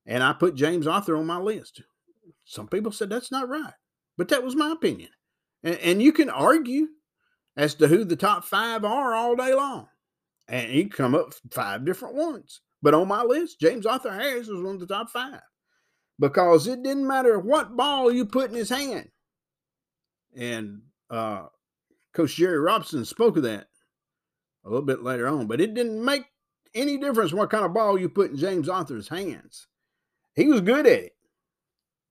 And 0.07 0.23
I 0.23 0.33
put 0.33 0.55
James 0.55 0.87
Arthur 0.87 1.15
on 1.15 1.27
my 1.27 1.37
list. 1.37 1.83
Some 2.43 2.67
people 2.67 2.91
said 2.91 3.09
that's 3.09 3.31
not 3.31 3.49
right, 3.49 3.73
but 4.17 4.29
that 4.29 4.43
was 4.43 4.55
my 4.55 4.71
opinion. 4.71 5.09
And, 5.63 5.77
and 5.77 6.01
you 6.01 6.11
can 6.11 6.29
argue 6.29 6.87
as 7.57 7.75
to 7.75 7.87
who 7.87 8.03
the 8.03 8.15
top 8.15 8.43
five 8.43 8.83
are 8.83 9.13
all 9.13 9.35
day 9.35 9.53
long. 9.53 9.87
And 10.47 10.71
he 10.71 10.85
come 10.85 11.15
up 11.15 11.33
five 11.51 11.85
different 11.85 12.15
ones. 12.15 12.61
But 12.81 12.93
on 12.93 13.07
my 13.07 13.23
list, 13.23 13.59
James 13.59 13.85
Arthur 13.85 14.13
Harris 14.13 14.47
was 14.47 14.61
one 14.61 14.75
of 14.75 14.79
the 14.79 14.87
top 14.87 15.09
five 15.09 15.41
because 16.19 16.67
it 16.67 16.83
didn't 16.83 17.07
matter 17.07 17.39
what 17.39 17.75
ball 17.75 18.11
you 18.11 18.25
put 18.25 18.51
in 18.51 18.55
his 18.55 18.69
hand. 18.69 19.09
And 20.35 20.81
uh, 21.09 21.47
Coach 22.13 22.35
Jerry 22.35 22.59
Robinson 22.59 23.05
spoke 23.05 23.37
of 23.37 23.43
that 23.43 23.67
a 24.65 24.69
little 24.69 24.85
bit 24.85 25.03
later 25.03 25.27
on, 25.27 25.47
but 25.47 25.61
it 25.61 25.73
didn't 25.73 26.03
make 26.03 26.25
any 26.73 26.97
difference 26.97 27.33
what 27.33 27.49
kind 27.49 27.65
of 27.65 27.73
ball 27.73 27.97
you 27.97 28.09
put 28.09 28.31
in 28.31 28.37
James 28.37 28.67
Arthur's 28.67 29.07
hands. 29.07 29.67
He 30.35 30.47
was 30.47 30.61
good 30.61 30.85
at 30.85 31.03
it. 31.05 31.11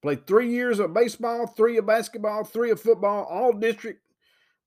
Played 0.03 0.27
three 0.27 0.51
years 0.51 0.79
of 0.81 0.95
baseball, 0.95 1.47
three 1.47 1.79
of 1.79 1.87
basketball, 1.87 2.45
three 2.45 2.71
of 2.71 2.81
football, 2.81 3.25
all 3.25 3.53
district. 3.53 4.01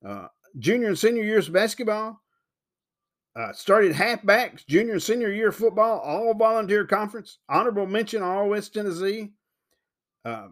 Uh, 0.05 0.27
junior 0.57 0.87
and 0.87 0.99
senior 0.99 1.23
years 1.23 1.47
of 1.47 1.53
basketball. 1.53 2.21
Uh, 3.35 3.53
started 3.53 3.93
halfbacks, 3.93 4.65
junior 4.65 4.93
and 4.93 5.03
senior 5.03 5.31
year 5.31 5.51
football, 5.51 5.99
all 5.99 6.33
volunteer 6.33 6.85
conference. 6.85 7.37
Honorable 7.47 7.85
mention, 7.85 8.23
all 8.23 8.49
West 8.49 8.73
Tennessee. 8.73 9.33
Uh, 10.25 10.47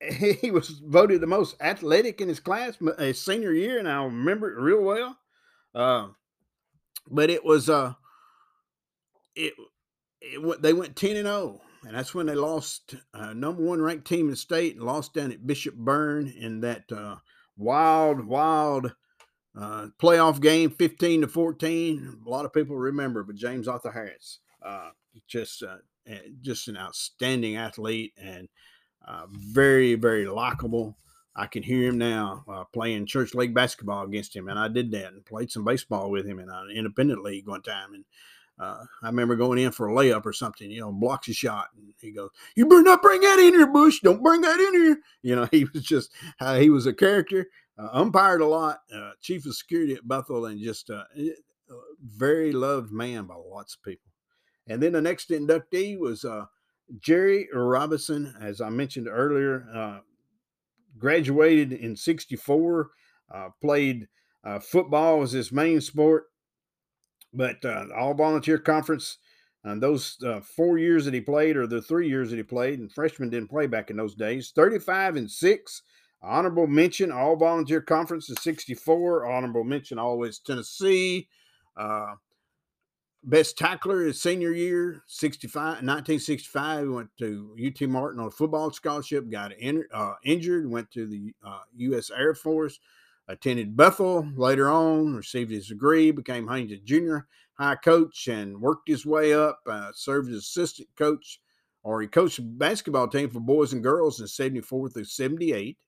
he 0.00 0.50
was 0.50 0.80
voted 0.84 1.20
the 1.20 1.28
most 1.28 1.54
athletic 1.60 2.20
in 2.20 2.28
his 2.28 2.40
class 2.40 2.76
his 2.98 3.20
senior 3.20 3.52
year, 3.52 3.78
and 3.78 3.88
I 3.88 4.02
remember 4.02 4.50
it 4.50 4.60
real 4.60 4.82
well. 4.82 5.16
Uh, 5.72 6.08
but 7.08 7.30
it 7.30 7.44
was 7.44 7.68
uh, 7.68 7.94
it 9.36 9.54
it, 10.20 10.62
they 10.62 10.72
went 10.72 10.96
10 10.96 11.16
and 11.16 11.26
0 11.26 11.60
and 11.86 11.96
that's 11.96 12.14
when 12.14 12.26
they 12.26 12.34
lost 12.34 12.94
uh, 13.14 13.32
number 13.32 13.62
one 13.62 13.80
ranked 13.80 14.06
team 14.06 14.26
in 14.26 14.30
the 14.30 14.36
state 14.36 14.76
and 14.76 14.84
lost 14.84 15.14
down 15.14 15.32
at 15.32 15.46
Bishop 15.46 15.74
Byrne 15.74 16.28
in 16.28 16.60
that 16.60 16.84
uh, 16.92 17.16
wild, 17.60 18.26
wild 18.26 18.92
uh, 19.58 19.88
playoff 20.00 20.40
game, 20.40 20.70
15 20.70 21.22
to 21.22 21.28
14. 21.28 22.22
A 22.26 22.28
lot 22.28 22.44
of 22.44 22.52
people 22.52 22.76
remember, 22.76 23.22
but 23.22 23.36
James 23.36 23.68
Arthur 23.68 23.92
Harris, 23.92 24.40
uh, 24.64 24.90
just 25.28 25.62
uh, 25.62 25.76
just 26.40 26.68
an 26.68 26.76
outstanding 26.76 27.56
athlete 27.56 28.12
and 28.16 28.48
uh, 29.06 29.26
very, 29.30 29.94
very 29.94 30.26
likable. 30.26 30.96
I 31.36 31.46
can 31.46 31.62
hear 31.62 31.88
him 31.88 31.98
now 31.98 32.44
uh, 32.48 32.64
playing 32.72 33.06
church 33.06 33.34
league 33.34 33.54
basketball 33.54 34.04
against 34.04 34.34
him, 34.34 34.48
and 34.48 34.58
I 34.58 34.68
did 34.68 34.90
that 34.92 35.12
and 35.12 35.24
played 35.24 35.50
some 35.50 35.64
baseball 35.64 36.10
with 36.10 36.26
him 36.26 36.38
in 36.38 36.48
an 36.48 36.70
independent 36.74 37.22
league 37.22 37.46
one 37.46 37.62
time. 37.62 37.94
And 37.94 38.04
uh, 38.60 38.84
I 39.02 39.06
remember 39.06 39.36
going 39.36 39.58
in 39.58 39.72
for 39.72 39.88
a 39.88 39.92
layup 39.92 40.26
or 40.26 40.34
something, 40.34 40.70
you 40.70 40.80
know, 40.80 40.92
blocks 40.92 41.28
a 41.28 41.32
shot, 41.32 41.68
and 41.76 41.94
he 41.98 42.10
goes, 42.10 42.28
"You 42.54 42.66
better 42.66 42.82
not 42.82 43.00
bring 43.00 43.22
that 43.22 43.38
in 43.38 43.54
here, 43.54 43.66
Bush. 43.66 44.00
Don't 44.00 44.22
bring 44.22 44.42
that 44.42 44.60
in 44.60 44.74
here." 44.74 44.98
You 45.22 45.36
know, 45.36 45.48
he 45.50 45.64
was 45.64 45.82
just 45.82 46.12
uh, 46.40 46.58
he 46.58 46.70
was 46.70 46.86
a 46.86 46.92
character, 46.92 47.46
uh, 47.78 47.88
umpired 47.92 48.40
a 48.40 48.46
lot, 48.46 48.80
uh, 48.94 49.12
chief 49.20 49.44
of 49.46 49.54
security 49.54 49.94
at 49.94 50.06
Bethel, 50.06 50.46
and 50.46 50.60
just 50.60 50.90
uh, 50.90 51.04
a 51.16 51.32
very 52.02 52.52
loved 52.52 52.90
man 52.90 53.24
by 53.24 53.34
lots 53.34 53.74
of 53.74 53.82
people. 53.82 54.10
And 54.66 54.82
then 54.82 54.92
the 54.92 55.02
next 55.02 55.28
inductee 55.28 55.98
was 55.98 56.24
uh, 56.24 56.46
Jerry 57.00 57.48
Robinson, 57.52 58.34
as 58.40 58.60
I 58.60 58.70
mentioned 58.70 59.08
earlier, 59.08 60.00
graduated 60.98 61.72
in 61.72 61.96
'64, 61.96 62.90
played 63.60 64.08
football 64.62 65.22
as 65.22 65.32
his 65.32 65.52
main 65.52 65.80
sport 65.80 66.29
but 67.32 67.64
uh, 67.64 67.86
all 67.96 68.14
volunteer 68.14 68.58
conference, 68.58 69.18
and 69.64 69.82
uh, 69.82 69.86
those 69.86 70.16
uh, 70.24 70.40
four 70.40 70.78
years 70.78 71.04
that 71.04 71.14
he 71.14 71.20
played, 71.20 71.56
or 71.56 71.66
the 71.66 71.82
three 71.82 72.08
years 72.08 72.30
that 72.30 72.36
he 72.36 72.42
played, 72.42 72.78
and 72.78 72.92
freshmen 72.92 73.30
didn't 73.30 73.50
play 73.50 73.66
back 73.66 73.90
in 73.90 73.96
those 73.96 74.14
days, 74.14 74.52
35 74.54 75.16
and 75.16 75.30
6. 75.30 75.82
Honorable 76.22 76.66
mention, 76.66 77.10
all 77.10 77.36
volunteer 77.36 77.80
conference 77.80 78.28
is 78.28 78.42
64. 78.42 79.26
Honorable 79.26 79.64
mention, 79.64 79.98
always 79.98 80.38
Tennessee. 80.38 81.28
Uh, 81.76 82.14
best 83.24 83.56
tackler 83.56 84.04
his 84.04 84.20
senior 84.20 84.52
year, 84.52 85.02
65, 85.06 85.62
1965. 85.62 86.82
He 86.82 86.88
went 86.88 87.10
to 87.18 87.56
UT 87.66 87.88
Martin 87.88 88.20
on 88.20 88.26
a 88.26 88.30
football 88.30 88.70
scholarship, 88.70 89.30
got 89.30 89.52
in, 89.52 89.84
uh, 89.92 90.14
injured, 90.24 90.70
went 90.70 90.90
to 90.92 91.06
the 91.06 91.34
U.S. 91.76 92.10
Uh, 92.10 92.14
Air 92.14 92.34
Force 92.34 92.78
attended 93.32 93.76
Bethel 93.76 94.28
later 94.36 94.70
on, 94.70 95.14
received 95.14 95.50
his 95.50 95.68
degree, 95.68 96.10
became 96.10 96.48
Haynes 96.48 96.80
junior 96.84 97.26
high 97.54 97.76
coach, 97.76 98.26
and 98.28 98.60
worked 98.60 98.88
his 98.88 99.04
way 99.04 99.32
up. 99.32 99.60
Uh, 99.66 99.90
served 99.94 100.30
as 100.30 100.38
assistant 100.38 100.88
coach, 100.96 101.40
or 101.82 102.00
he 102.00 102.08
coached 102.08 102.40
basketball 102.58 103.08
team 103.08 103.30
for 103.30 103.40
boys 103.40 103.72
and 103.72 103.82
girls 103.82 104.20
in 104.20 104.26
74 104.26 104.90
through 104.90 105.04
78, 105.04 105.78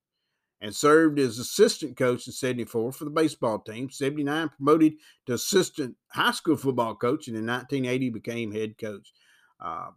and 0.60 0.74
served 0.74 1.18
as 1.18 1.38
assistant 1.38 1.96
coach 1.96 2.26
in 2.26 2.32
74 2.32 2.92
for 2.92 3.04
the 3.04 3.10
baseball 3.10 3.58
team. 3.58 3.90
79 3.90 4.50
promoted 4.50 4.94
to 5.26 5.34
assistant 5.34 5.96
high 6.08 6.30
school 6.30 6.56
football 6.56 6.94
coach, 6.94 7.28
and 7.28 7.36
in 7.36 7.46
1980 7.46 8.10
became 8.10 8.52
head 8.52 8.78
coach. 8.78 9.12
Uh, 9.60 9.90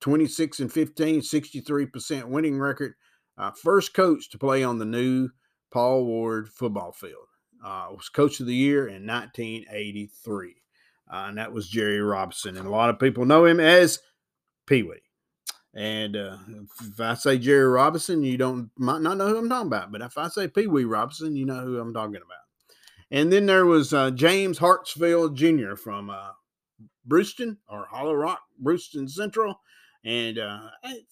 26 0.00 0.60
and 0.60 0.72
15, 0.72 1.20
63% 1.20 2.24
winning 2.26 2.58
record. 2.58 2.94
Uh, 3.38 3.50
first 3.50 3.94
coach 3.94 4.28
to 4.28 4.38
play 4.38 4.62
on 4.62 4.78
the 4.78 4.84
new 4.84 5.30
Paul 5.74 6.04
Ward 6.04 6.48
football 6.48 6.92
field. 6.92 7.26
Uh, 7.62 7.88
was 7.90 8.08
coach 8.08 8.38
of 8.38 8.46
the 8.46 8.54
year 8.54 8.86
in 8.86 9.04
1983. 9.04 10.54
Uh, 11.12 11.16
and 11.28 11.38
that 11.38 11.52
was 11.52 11.68
Jerry 11.68 12.00
Robinson. 12.00 12.56
And 12.56 12.68
a 12.68 12.70
lot 12.70 12.90
of 12.90 13.00
people 13.00 13.24
know 13.24 13.44
him 13.44 13.58
as 13.58 13.98
Pee 14.66 14.84
Wee. 14.84 15.02
And 15.74 16.14
uh, 16.14 16.36
if 16.86 17.00
I 17.00 17.14
say 17.14 17.38
Jerry 17.38 17.66
Robinson, 17.66 18.22
you 18.22 18.38
don't 18.38 18.70
might 18.78 19.02
not 19.02 19.16
know 19.16 19.26
who 19.26 19.38
I'm 19.38 19.48
talking 19.48 19.66
about. 19.66 19.90
But 19.90 20.02
if 20.02 20.16
I 20.16 20.28
say 20.28 20.46
Pee 20.46 20.68
Wee 20.68 20.84
Robinson, 20.84 21.34
you 21.34 21.44
know 21.44 21.62
who 21.62 21.80
I'm 21.80 21.92
talking 21.92 22.16
about. 22.16 22.44
And 23.10 23.32
then 23.32 23.46
there 23.46 23.66
was 23.66 23.92
uh, 23.92 24.12
James 24.12 24.60
Hartsfield 24.60 25.34
Jr. 25.34 25.74
from 25.74 26.08
uh, 26.08 26.30
Bruceton 27.04 27.58
or 27.68 27.88
Hollow 27.90 28.14
Rock, 28.14 28.42
Bruceton 28.60 29.08
Central 29.08 29.58
and 30.04 30.38
uh, 30.38 30.68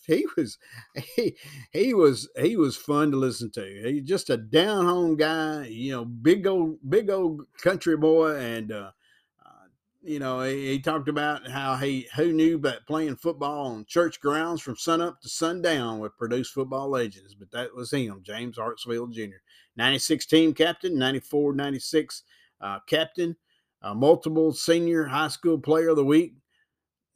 he 0.06 0.26
was 0.36 0.58
he 1.16 1.36
he 1.72 1.94
was 1.94 2.28
he 2.40 2.56
was 2.56 2.76
fun 2.76 3.10
to 3.10 3.16
listen 3.16 3.50
to. 3.52 3.82
He's 3.84 4.02
just 4.02 4.30
a 4.30 4.36
down 4.36 4.84
home 4.84 5.16
guy, 5.16 5.66
you 5.66 5.92
know, 5.92 6.04
big 6.04 6.46
old 6.46 6.78
big 6.88 7.10
old 7.10 7.42
country 7.62 7.96
boy, 7.96 8.36
and 8.36 8.70
uh, 8.70 8.90
uh, 9.44 9.66
you 10.02 10.18
know 10.18 10.42
he, 10.42 10.72
he, 10.72 10.78
talked 10.78 11.08
about 11.08 11.48
how 11.48 11.76
he 11.76 12.06
who 12.16 12.32
knew 12.32 12.56
about 12.56 12.86
playing 12.86 13.16
football 13.16 13.68
on 13.68 13.86
church 13.86 14.20
grounds 14.20 14.60
from 14.60 14.76
sunup 14.76 15.20
to 15.22 15.28
sundown 15.28 15.98
would 15.98 16.16
produce 16.18 16.50
football 16.50 16.88
legends, 16.88 17.34
but 17.34 17.50
that 17.50 17.74
was 17.74 17.92
him, 17.92 18.20
James 18.22 18.58
Hartsfield 18.58 19.12
Jr. 19.12 19.40
96 19.76 20.26
team 20.26 20.52
captain, 20.52 20.98
94 20.98 21.54
96 21.54 22.24
uh, 22.60 22.78
captain, 22.86 23.34
multiple 23.94 24.52
senior 24.52 25.04
high 25.04 25.28
school 25.28 25.58
player 25.58 25.88
of 25.88 25.96
the 25.96 26.04
week 26.04 26.34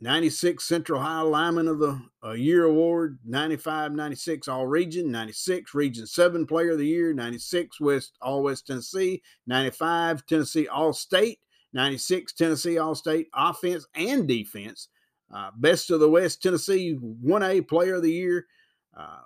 96 0.00 0.62
Central 0.62 1.00
High 1.00 1.22
Lineman 1.22 1.68
of 1.68 1.78
the 1.78 2.02
uh, 2.22 2.32
Year 2.32 2.64
Award, 2.64 3.18
95, 3.24 3.92
96 3.92 4.46
All 4.46 4.66
Region, 4.66 5.10
96 5.10 5.74
Region 5.74 6.06
7 6.06 6.46
Player 6.46 6.72
of 6.72 6.78
the 6.78 6.86
Year, 6.86 7.14
96 7.14 7.80
West 7.80 8.18
All 8.20 8.42
West 8.42 8.66
Tennessee, 8.66 9.22
95 9.46 10.26
Tennessee 10.26 10.68
All 10.68 10.92
State, 10.92 11.38
96 11.72 12.34
Tennessee 12.34 12.76
All 12.76 12.94
State 12.94 13.28
Offense 13.34 13.86
and 13.94 14.28
Defense, 14.28 14.88
uh, 15.34 15.50
Best 15.56 15.90
of 15.90 16.00
the 16.00 16.10
West 16.10 16.42
Tennessee 16.42 16.98
1A 17.24 17.66
Player 17.66 17.94
of 17.94 18.02
the 18.02 18.12
Year. 18.12 18.46
Uh, 18.94 19.20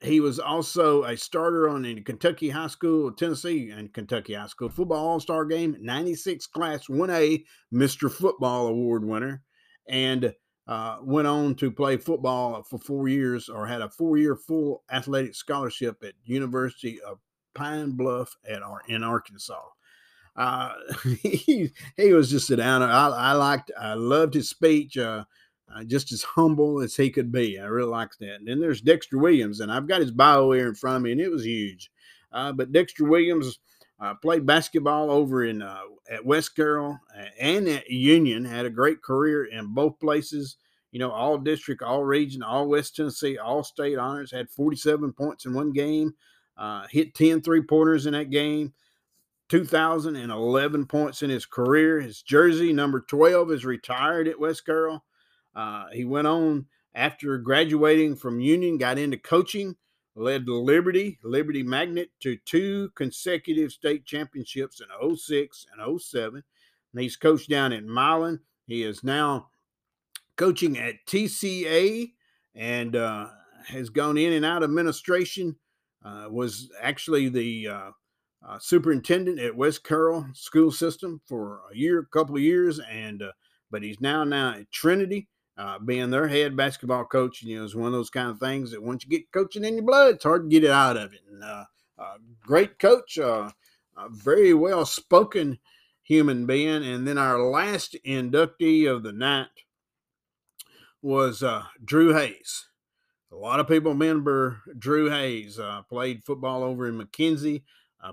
he 0.00 0.20
was 0.20 0.38
also 0.38 1.02
a 1.04 1.18
starter 1.18 1.68
on 1.68 1.82
the 1.82 2.00
Kentucky 2.00 2.48
High 2.48 2.68
School, 2.68 3.12
Tennessee 3.12 3.68
and 3.68 3.92
Kentucky 3.92 4.32
High 4.32 4.46
School 4.46 4.70
football 4.70 5.06
All 5.06 5.20
Star 5.20 5.44
game, 5.44 5.76
96 5.82 6.46
Class 6.46 6.86
1A 6.86 7.44
Mr. 7.74 8.10
Football 8.10 8.68
Award 8.68 9.04
winner 9.04 9.42
and 9.90 10.32
uh, 10.66 10.98
went 11.02 11.26
on 11.26 11.54
to 11.56 11.70
play 11.70 11.96
football 11.96 12.62
for 12.62 12.78
four 12.78 13.08
years 13.08 13.48
or 13.48 13.66
had 13.66 13.82
a 13.82 13.90
four-year 13.90 14.36
full 14.36 14.84
athletic 14.90 15.34
scholarship 15.34 16.02
at 16.04 16.14
University 16.24 17.00
of 17.02 17.18
Pine 17.54 17.90
Bluff 17.90 18.34
at 18.48 18.62
in 18.88 19.02
Arkansas. 19.02 19.60
Uh, 20.36 20.72
he 21.22 21.72
he 21.96 22.12
was 22.12 22.30
just 22.30 22.50
an 22.50 22.60
honor. 22.60 22.86
I, 22.86 23.08
I 23.08 23.32
liked, 23.32 23.72
I 23.78 23.94
loved 23.94 24.34
his 24.34 24.48
speech. 24.48 24.96
Uh, 24.96 25.24
uh, 25.72 25.84
just 25.84 26.10
as 26.10 26.22
humble 26.22 26.80
as 26.80 26.96
he 26.96 27.10
could 27.10 27.30
be. 27.30 27.56
I 27.58 27.66
really 27.66 27.88
liked 27.88 28.18
that. 28.18 28.36
And 28.40 28.48
then 28.48 28.58
there's 28.60 28.80
Dexter 28.80 29.18
Williams, 29.18 29.60
and 29.60 29.70
I've 29.70 29.86
got 29.86 30.00
his 30.00 30.10
bio 30.10 30.50
here 30.50 30.68
in 30.68 30.74
front 30.74 30.96
of 30.96 31.02
me, 31.02 31.12
and 31.12 31.20
it 31.20 31.30
was 31.30 31.44
huge. 31.44 31.92
Uh, 32.32 32.52
but 32.52 32.72
Dexter 32.72 33.04
Williams 33.04 33.60
uh, 34.00 34.14
played 34.14 34.46
basketball 34.46 35.10
over 35.10 35.44
in 35.44 35.62
uh, 35.62 35.80
at 36.10 36.24
West 36.24 36.56
Carroll 36.56 36.98
and 37.38 37.68
at 37.68 37.90
Union. 37.90 38.44
Had 38.44 38.66
a 38.66 38.70
great 38.70 39.02
career 39.02 39.44
in 39.44 39.74
both 39.74 40.00
places. 40.00 40.56
You 40.90 40.98
know, 40.98 41.10
all 41.10 41.38
district, 41.38 41.82
all 41.82 42.04
region, 42.04 42.42
all 42.42 42.66
West 42.66 42.96
Tennessee, 42.96 43.38
all 43.38 43.62
state 43.62 43.98
honors. 43.98 44.32
Had 44.32 44.50
47 44.50 45.12
points 45.12 45.44
in 45.44 45.54
one 45.54 45.72
game. 45.72 46.14
Uh, 46.56 46.86
hit 46.90 47.14
10 47.14 47.42
three 47.42 47.62
pointers 47.62 48.06
in 48.06 48.12
that 48.12 48.30
game. 48.30 48.72
2,011 49.50 50.86
points 50.86 51.22
in 51.22 51.30
his 51.30 51.44
career. 51.44 52.00
His 52.00 52.22
jersey, 52.22 52.72
number 52.72 53.00
12, 53.00 53.50
is 53.50 53.64
retired 53.64 54.28
at 54.28 54.38
West 54.38 54.64
Carroll. 54.64 55.04
Uh, 55.54 55.86
he 55.92 56.04
went 56.04 56.28
on 56.28 56.66
after 56.94 57.36
graduating 57.38 58.16
from 58.16 58.40
Union, 58.40 58.78
got 58.78 58.98
into 58.98 59.16
coaching 59.16 59.76
led 60.14 60.48
Liberty, 60.48 61.18
Liberty 61.22 61.62
Magnet, 61.62 62.10
to 62.20 62.36
two 62.44 62.90
consecutive 62.94 63.72
state 63.72 64.04
championships 64.04 64.80
in 64.80 65.16
06 65.16 65.66
and 65.72 66.00
07. 66.00 66.42
And 66.92 67.02
he's 67.02 67.16
coached 67.16 67.48
down 67.48 67.72
in 67.72 67.88
Milan. 67.88 68.40
He 68.66 68.82
is 68.82 69.04
now 69.04 69.48
coaching 70.36 70.78
at 70.78 70.94
TCA 71.06 72.12
and 72.54 72.96
uh, 72.96 73.28
has 73.66 73.90
gone 73.90 74.18
in 74.18 74.32
and 74.32 74.44
out 74.44 74.62
of 74.62 74.70
administration. 74.70 75.56
Uh, 76.02 76.26
was 76.30 76.70
actually 76.80 77.28
the 77.28 77.68
uh, 77.68 77.90
uh 78.48 78.58
superintendent 78.58 79.38
at 79.38 79.54
West 79.54 79.84
Carroll 79.84 80.24
School 80.32 80.72
System 80.72 81.20
for 81.26 81.60
a 81.70 81.76
year, 81.76 81.98
a 81.98 82.06
couple 82.06 82.36
of 82.36 82.40
years, 82.40 82.80
and 82.90 83.22
uh, 83.22 83.32
but 83.70 83.82
he's 83.82 84.00
now 84.00 84.24
now 84.24 84.54
at 84.54 84.70
Trinity 84.72 85.28
uh, 85.56 85.78
being 85.78 86.10
their 86.10 86.28
head 86.28 86.56
basketball 86.56 87.04
coach, 87.04 87.42
you 87.42 87.58
know, 87.58 87.64
is 87.64 87.74
one 87.74 87.86
of 87.86 87.92
those 87.92 88.10
kind 88.10 88.30
of 88.30 88.38
things 88.38 88.70
that 88.70 88.82
once 88.82 89.04
you 89.04 89.10
get 89.10 89.30
coaching 89.32 89.64
in 89.64 89.74
your 89.74 89.84
blood, 89.84 90.14
it's 90.14 90.24
hard 90.24 90.44
to 90.44 90.48
get 90.48 90.64
it 90.64 90.70
out 90.70 90.96
of 90.96 91.12
it. 91.12 91.20
And 91.30 91.44
uh, 91.44 91.64
uh, 91.98 92.14
great 92.40 92.78
coach, 92.78 93.18
uh, 93.18 93.50
very 94.08 94.54
well 94.54 94.86
spoken 94.86 95.58
human 96.02 96.46
being. 96.46 96.82
And 96.82 97.06
then 97.06 97.18
our 97.18 97.38
last 97.38 97.96
inductee 98.06 98.90
of 98.90 99.02
the 99.02 99.12
night 99.12 99.48
was 101.02 101.42
uh, 101.42 101.64
Drew 101.84 102.14
Hayes. 102.14 102.68
A 103.32 103.36
lot 103.36 103.60
of 103.60 103.68
people 103.68 103.92
remember 103.92 104.62
Drew 104.78 105.10
Hayes. 105.10 105.58
Uh, 105.58 105.82
played 105.82 106.24
football 106.24 106.62
over 106.62 106.88
in 106.88 106.98
McKenzie, 106.98 107.62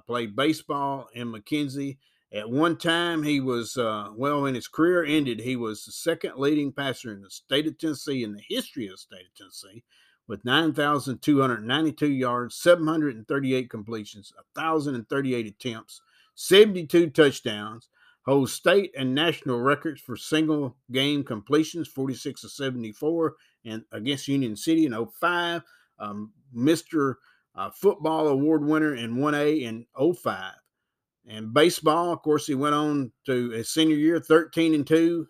played 0.06 0.36
baseball 0.36 1.08
in 1.14 1.32
McKenzie, 1.32 1.98
At 2.34 2.50
one 2.50 2.78
time, 2.78 3.24
he 3.24 3.40
was, 3.40 3.78
uh, 3.78 4.10
well, 4.14 4.42
when 4.42 4.56
his 4.56 4.68
career 4.68 5.04
ended, 5.04 5.40
he 5.40 5.56
was 5.56 5.86
the 5.86 5.94
second 5.94 6.34
leading 6.36 6.74
passer 6.74 7.14
in 7.14 7.22
the 7.22 7.30
state 7.30 7.68
of 7.68 7.78
Tennessee 7.78 8.24
in 8.24 8.34
the 8.34 8.44
history 8.48 8.86
of 8.88 8.94
the 8.94 8.98
state 8.98 9.26
of 9.28 9.36
Tennessee 9.36 9.84
with 10.28 10.44
9,292 10.44 12.08
yards, 12.08 12.56
738 12.56 13.70
completions, 13.70 14.34
1,038 14.56 15.48
attempts, 15.48 16.02
72 16.36 17.10
touchdowns, 17.12 17.88
holds 18.26 18.52
state 18.52 18.92
and 18.98 19.16
national 19.16 19.62
records 19.62 20.02
for 20.02 20.18
single 20.18 20.76
game 20.92 21.24
completions 21.24 21.88
46 21.88 22.42
to 22.42 22.50
74 22.50 23.36
and 23.64 23.84
against 23.94 24.28
Union 24.28 24.58
City 24.58 24.86
in 24.86 25.08
05, 25.22 25.62
um, 26.00 26.34
Mr. 26.54 27.16
Uh, 27.56 27.70
football 27.72 28.28
award 28.28 28.66
winner 28.66 28.96
in 28.96 29.16
1A 29.16 29.62
in 29.62 29.86
05. 29.98 30.54
And 31.28 31.54
baseball, 31.54 32.14
of 32.14 32.22
course, 32.22 32.48
he 32.48 32.56
went 32.56 32.76
on 32.76 33.12
to 33.26 33.50
his 33.50 33.70
senior 33.70 33.98
year 33.98 34.20
13 34.20 34.74
and 34.74 34.88
2, 34.88 35.28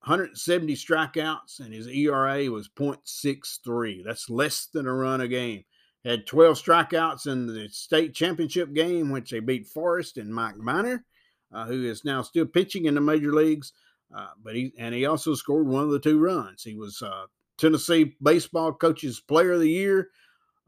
170 0.00 0.74
strikeouts, 0.74 1.60
and 1.60 1.72
his 1.72 1.86
ERA 1.86 2.50
was 2.50 2.68
0.63. 2.68 4.04
That's 4.04 4.28
less 4.28 4.66
than 4.66 4.86
a 4.86 4.92
run 4.92 5.20
a 5.20 5.28
game. 5.28 5.64
Had 6.04 6.26
12 6.26 6.62
strikeouts 6.62 7.26
in 7.26 7.46
the 7.46 7.68
state 7.70 8.14
championship 8.14 8.74
game, 8.74 9.10
which 9.10 9.30
they 9.30 9.40
beat 9.40 9.66
Forrest 9.66 10.18
and 10.18 10.34
Mike 10.34 10.56
Minor, 10.56 11.04
uh, 11.52 11.64
who 11.64 11.84
is 11.84 12.04
now 12.04 12.20
still 12.20 12.44
pitching 12.44 12.84
in 12.84 12.94
the 12.94 13.00
major 13.00 13.32
leagues. 13.32 13.72
Uh, 14.14 14.28
but 14.42 14.54
he 14.54 14.72
and 14.78 14.94
he 14.94 15.06
also 15.06 15.34
scored 15.34 15.66
one 15.66 15.84
of 15.84 15.90
the 15.90 15.98
two 15.98 16.20
runs. 16.20 16.62
He 16.62 16.74
was 16.74 17.00
uh, 17.00 17.24
Tennessee 17.56 18.16
Baseball 18.22 18.72
Coaches 18.72 19.20
Player 19.20 19.52
of 19.52 19.60
the 19.60 19.70
Year, 19.70 20.10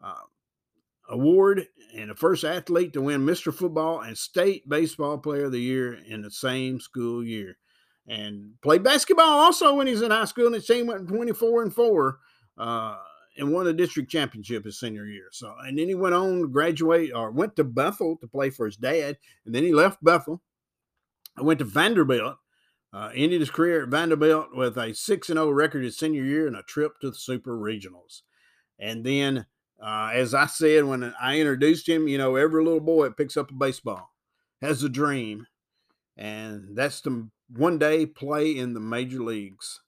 uh, 0.02 0.14
award 1.08 1.66
and 1.94 2.10
the 2.10 2.14
first 2.14 2.44
athlete 2.44 2.92
to 2.92 3.02
win 3.02 3.24
Mr. 3.24 3.52
Football 3.52 4.00
and 4.00 4.16
State 4.16 4.68
Baseball 4.68 5.18
Player 5.18 5.44
of 5.44 5.52
the 5.52 5.60
Year 5.60 5.94
in 6.06 6.22
the 6.22 6.30
same 6.30 6.80
school 6.80 7.24
year. 7.24 7.56
And 8.06 8.52
played 8.62 8.82
basketball 8.82 9.26
also 9.26 9.74
when 9.74 9.86
he 9.86 9.92
was 9.92 10.02
in 10.02 10.10
high 10.10 10.26
school, 10.26 10.46
and 10.46 10.54
his 10.54 10.66
team 10.66 10.86
went 10.86 11.08
24 11.08 11.62
and 11.62 11.74
4 11.74 12.18
uh, 12.58 12.96
and 13.36 13.52
won 13.52 13.64
the 13.64 13.72
district 13.72 14.10
championship 14.10 14.64
his 14.64 14.78
senior 14.78 15.06
year. 15.06 15.28
So, 15.32 15.54
and 15.64 15.78
then 15.78 15.88
he 15.88 15.94
went 15.94 16.14
on 16.14 16.40
to 16.40 16.48
graduate 16.48 17.12
or 17.14 17.30
went 17.30 17.56
to 17.56 17.64
Bethel 17.64 18.16
to 18.18 18.28
play 18.28 18.50
for 18.50 18.66
his 18.66 18.76
dad, 18.76 19.16
and 19.44 19.54
then 19.54 19.64
he 19.64 19.74
left 19.74 20.04
Bethel. 20.04 20.42
I 21.36 21.42
went 21.42 21.58
to 21.58 21.64
Vanderbilt, 21.64 22.36
uh, 22.92 23.10
ended 23.14 23.40
his 23.40 23.50
career 23.50 23.82
at 23.82 23.88
Vanderbilt 23.88 24.54
with 24.54 24.78
a 24.78 24.94
6 24.94 25.26
0 25.26 25.50
record 25.50 25.84
his 25.84 25.98
senior 25.98 26.22
year 26.22 26.46
and 26.46 26.56
a 26.56 26.62
trip 26.62 26.98
to 27.00 27.10
the 27.10 27.16
Super 27.16 27.56
Regionals. 27.56 28.22
And 28.78 29.04
then 29.04 29.46
uh, 29.80 30.10
as 30.12 30.34
I 30.34 30.46
said 30.46 30.84
when 30.84 31.14
I 31.20 31.38
introduced 31.38 31.88
him, 31.88 32.08
you 32.08 32.18
know, 32.18 32.36
every 32.36 32.64
little 32.64 32.80
boy 32.80 33.04
that 33.04 33.16
picks 33.16 33.36
up 33.36 33.50
a 33.50 33.54
baseball 33.54 34.10
has 34.62 34.82
a 34.82 34.88
dream, 34.88 35.46
and 36.16 36.76
that's 36.76 37.00
to 37.02 37.30
one 37.54 37.78
day 37.78 38.06
play 38.06 38.56
in 38.56 38.72
the 38.72 38.80
major 38.80 39.22
leagues. 39.22 39.80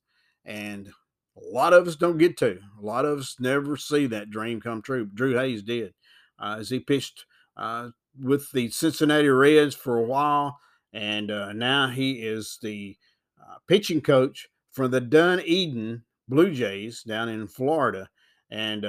And 0.45 0.89
a 1.37 1.55
lot 1.55 1.73
of 1.73 1.87
us 1.87 1.97
don't 1.97 2.19
get 2.19 2.37
to. 2.39 2.59
A 2.81 2.85
lot 2.85 3.05
of 3.05 3.19
us 3.19 3.37
never 3.41 3.77
see 3.77 4.07
that 4.07 4.31
dream 4.31 4.61
come 4.61 4.83
true. 4.83 5.07
Drew 5.07 5.37
Hayes 5.37 5.63
did, 5.63 5.95
uh, 6.39 6.57
as 6.59 6.69
he 6.69 6.81
pitched 6.81 7.25
uh, 7.57 7.91
with 8.21 8.51
the 8.53 8.71
Cincinnati 8.71 9.29
Reds 9.29 9.75
for 9.75 9.97
a 9.97 10.03
while, 10.03 10.59
and 10.93 11.31
uh, 11.31 11.53
now 11.53 11.89
he 11.89 12.13
is 12.13 12.59
the 12.63 12.97
uh, 13.41 13.57
pitching 13.67 14.01
coach 14.01 14.49
for 14.71 14.87
the 14.87 15.01
Dunedin 15.01 16.03
Blue 16.29 16.53
Jays 16.53 17.03
down 17.03 17.29
in 17.29 17.49
Florida. 17.49 18.09
And 18.51 18.87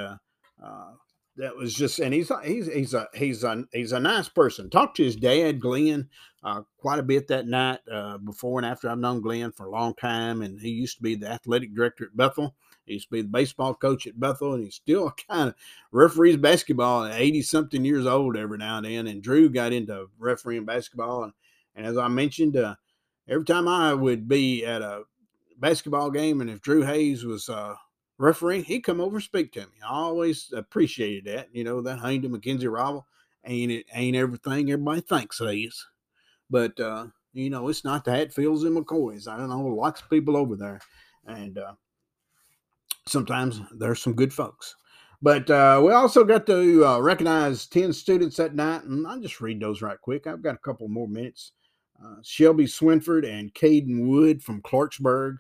uh, 0.64 0.92
that 1.38 1.56
was 1.56 1.74
just, 1.74 2.00
and 2.00 2.14
he's 2.14 2.32
he's 2.44 2.68
he's 2.68 2.94
a 2.94 3.08
he's 3.14 3.44
a 3.44 3.64
he's 3.72 3.92
a 3.94 4.00
nice 4.00 4.28
person. 4.28 4.70
Talked 4.70 4.98
to 4.98 5.06
his 5.06 5.16
dad, 5.16 5.62
Glenn, 5.62 6.10
uh, 6.44 6.64
quite 6.78 7.00
a 7.00 7.04
bit 7.04 7.28
that 7.30 7.48
night 7.48 7.80
uh, 7.90 8.18
before 8.18 8.60
and 8.60 8.66
after. 8.66 8.90
I've 8.90 8.98
known 8.98 9.22
Glenn 9.22 9.52
for 9.52 9.66
a 9.66 9.72
long 9.72 9.94
time, 9.96 10.42
and 10.42 10.60
he 10.60 10.70
used 10.70 10.98
to 10.98 11.04
be 11.04 11.16
the 11.16 11.32
athletic 11.32 11.74
director 11.74 12.06
at 12.06 12.18
Bethel. 12.18 12.56
He 12.86 12.94
used 12.94 13.08
to 13.08 13.14
be 13.14 13.22
the 13.22 13.30
baseball 13.30 13.74
coach 13.74 14.08
at 14.08 14.20
Bethel, 14.20 14.56
and 14.56 14.64
he's 14.64 14.76
still 14.76 15.14
kind 15.30 15.50
of 15.50 15.56
referees 15.92 16.38
basketball 16.38 17.06
at 17.06 17.20
80 17.20 17.42
something 17.44 17.86
years 17.86 18.06
old 18.06 18.36
every 18.36 18.58
now 18.58 18.78
and 18.78 18.86
then. 18.86 19.08
And 19.08 19.22
Drew 19.22 19.50
got 19.50 19.74
into 19.74 20.08
refereeing 20.18 20.66
basketball. 20.66 21.24
And, 21.24 21.34
and 21.76 21.86
as 21.86 21.98
I 21.98 22.08
mentioned, 22.08 22.58
uh, 22.58 22.76
every 23.28 23.46
time 23.46 23.68
I 23.68 23.94
would 23.94 24.28
be 24.28 24.66
at 24.66 24.82
a 24.82 25.04
basketball 25.58 26.10
game, 26.12 26.42
and 26.42 26.50
if 26.50 26.62
Drew 26.62 26.82
Hayes 26.82 27.24
was 27.24 27.48
uh, 27.48 27.76
referee, 28.20 28.62
he'd 28.62 28.82
come 28.82 29.02
over 29.02 29.20
speak 29.20 29.52
to 29.54 29.62
me. 29.62 29.74
I 29.84 29.94
always 29.94 30.54
appreciated 30.56 31.26
that. 31.26 31.50
You 31.52 31.64
know, 31.64 31.82
that 31.82 32.00
Hayden 32.00 32.32
McKenzie 32.32 32.72
rival 32.72 33.08
ain't 33.46 33.72
it 33.72 33.86
ain't 33.94 34.16
everything 34.16 34.72
everybody 34.72 35.02
thinks 35.02 35.42
it 35.42 35.46
is. 35.46 35.88
But 36.50 36.80
uh, 36.80 37.08
you 37.34 37.50
know, 37.50 37.68
it's 37.70 37.84
not 37.84 38.06
the 38.06 38.12
Hatfields 38.12 38.64
and 38.64 38.78
McCoys. 38.78 39.28
I 39.28 39.38
don't 39.38 39.50
know, 39.50 39.62
lots 39.62 40.02
of 40.02 40.10
people 40.10 40.38
over 40.38 40.56
there. 40.56 40.80
And 41.26 41.58
uh, 41.58 41.74
sometimes 43.08 43.62
there's 43.72 44.02
some 44.02 44.14
good 44.14 44.34
folks. 44.34 44.76
But 45.22 45.50
uh, 45.50 45.82
we 45.84 45.92
also 45.92 46.24
got 46.24 46.46
to 46.48 46.86
uh, 46.86 47.00
recognize 47.00 47.68
10 47.68 47.92
students 47.92 48.38
that 48.38 48.56
night, 48.56 48.84
and 48.84 49.06
I'll 49.06 49.20
just 49.20 49.42
read 49.42 49.60
those 49.60 49.82
right 49.82 50.00
quick. 50.00 50.28
I've 50.28 50.42
got 50.42 50.56
a 50.56 50.60
couple 50.60 50.88
more 50.88 51.10
minutes. 51.10 51.52
Uh, 52.02 52.16
Shelby 52.24 52.64
Swinford 52.64 53.30
and 53.30 53.54
Caden 53.54 54.08
Wood 54.08 54.42
from 54.42 54.62
Clarksburg. 54.62 55.38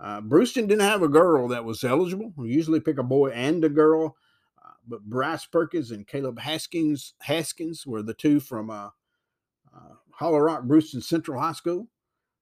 Uh, 0.00 0.20
Bruceton 0.20 0.66
didn't 0.66 0.88
have 0.88 1.02
a 1.02 1.08
girl 1.08 1.48
that 1.48 1.64
was 1.64 1.84
eligible. 1.84 2.32
We 2.36 2.50
usually 2.50 2.80
pick 2.80 2.98
a 2.98 3.02
boy 3.02 3.30
and 3.30 3.62
a 3.64 3.68
girl, 3.68 4.16
uh, 4.64 4.72
but 4.88 5.04
Bryce 5.04 5.44
Perkins 5.44 5.90
and 5.90 6.06
Caleb 6.06 6.38
Haskins 6.38 7.14
Haskins 7.20 7.86
were 7.86 8.02
the 8.02 8.14
two 8.14 8.40
from 8.40 8.70
uh, 8.70 8.90
uh, 9.74 9.94
Hollow 10.12 10.38
Rock 10.38 10.64
Bruceton 10.64 11.02
Central 11.02 11.40
High 11.40 11.52
School. 11.52 11.88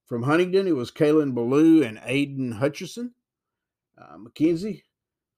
From 0.06 0.22
Huntingdon, 0.22 0.68
it 0.68 0.76
was 0.76 0.90
Kalen 0.90 1.34
Ballou 1.34 1.82
and 1.82 1.98
Aiden 1.98 2.60
Hutcherson. 2.60 3.10
Uh, 3.98 4.16
McKenzie 4.16 4.82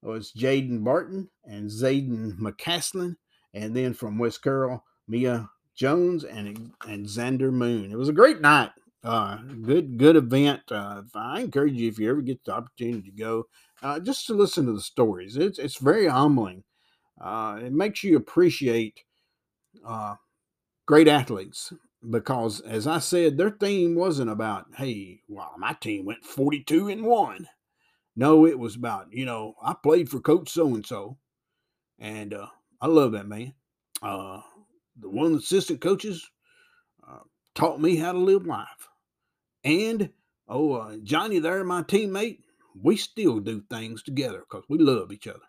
was 0.01 0.31
Jaden 0.31 0.83
Barton 0.83 1.29
and 1.43 1.69
Zayden 1.69 2.37
McCaslin. 2.37 3.15
And 3.53 3.75
then 3.75 3.93
from 3.93 4.17
West 4.17 4.41
Carroll, 4.41 4.85
Mia 5.07 5.49
Jones 5.75 6.23
and, 6.23 6.71
and 6.87 7.05
Xander 7.05 7.51
Moon. 7.51 7.91
It 7.91 7.97
was 7.97 8.09
a 8.09 8.13
great 8.13 8.39
night. 8.39 8.71
Uh, 9.03 9.37
good, 9.63 9.97
good 9.97 10.15
event. 10.15 10.61
Uh, 10.69 11.01
I 11.15 11.41
encourage 11.41 11.73
you 11.73 11.87
if 11.89 11.97
you 11.97 12.09
ever 12.09 12.21
get 12.21 12.43
the 12.43 12.53
opportunity 12.53 13.09
to 13.09 13.17
go, 13.17 13.47
uh, 13.81 13.99
just 13.99 14.27
to 14.27 14.33
listen 14.35 14.67
to 14.67 14.73
the 14.73 14.81
stories. 14.81 15.37
It's 15.37 15.57
it's 15.57 15.77
very 15.77 16.07
humbling. 16.07 16.63
Uh, 17.19 17.59
it 17.63 17.73
makes 17.73 18.03
you 18.03 18.15
appreciate 18.15 18.99
uh, 19.83 20.15
great 20.85 21.07
athletes 21.07 21.73
because, 22.09 22.61
as 22.61 22.85
I 22.85 22.99
said, 22.99 23.37
their 23.37 23.49
theme 23.49 23.95
wasn't 23.95 24.29
about, 24.29 24.67
hey, 24.77 25.21
well, 25.27 25.53
my 25.57 25.73
team 25.73 26.05
went 26.05 26.23
forty-two 26.23 26.89
and 26.89 27.03
one. 27.03 27.47
No, 28.15 28.45
it 28.45 28.59
was 28.59 28.75
about, 28.75 29.07
you 29.11 29.25
know, 29.25 29.55
I 29.63 29.73
played 29.73 30.09
for 30.09 30.19
Coach 30.19 30.49
so 30.49 30.67
and 30.75 30.85
so, 30.85 31.17
and 31.97 32.35
I 32.79 32.87
love 32.87 33.13
that 33.13 33.27
man. 33.27 33.53
Uh, 34.03 34.41
the 34.99 35.09
one 35.09 35.33
assistant 35.33 35.81
coaches 35.81 36.29
taught 37.55 37.81
me 37.81 37.95
how 37.95 38.11
to 38.11 38.17
live 38.19 38.45
life. 38.45 38.89
And 39.63 40.09
oh, 40.47 40.73
uh, 40.73 40.97
Johnny, 41.03 41.39
there, 41.39 41.63
my 41.63 41.83
teammate, 41.83 42.39
we 42.79 42.97
still 42.97 43.39
do 43.39 43.63
things 43.69 44.03
together 44.03 44.39
because 44.49 44.65
we 44.69 44.77
love 44.77 45.11
each 45.11 45.27
other, 45.27 45.39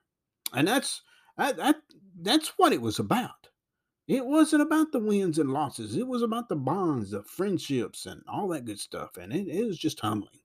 and 0.52 0.66
that's 0.66 1.02
that, 1.38 1.56
that 1.56 1.76
that's 2.20 2.52
what 2.56 2.72
it 2.72 2.82
was 2.82 2.98
about. 2.98 3.48
It 4.08 4.26
wasn't 4.26 4.62
about 4.62 4.92
the 4.92 4.98
wins 4.98 5.38
and 5.38 5.52
losses. 5.52 5.96
It 5.96 6.06
was 6.06 6.22
about 6.22 6.48
the 6.48 6.56
bonds, 6.56 7.12
the 7.12 7.22
friendships, 7.22 8.04
and 8.06 8.22
all 8.28 8.48
that 8.48 8.64
good 8.64 8.80
stuff. 8.80 9.16
And 9.16 9.32
it, 9.32 9.48
it 9.48 9.64
was 9.64 9.78
just 9.78 10.00
humbling. 10.00 10.40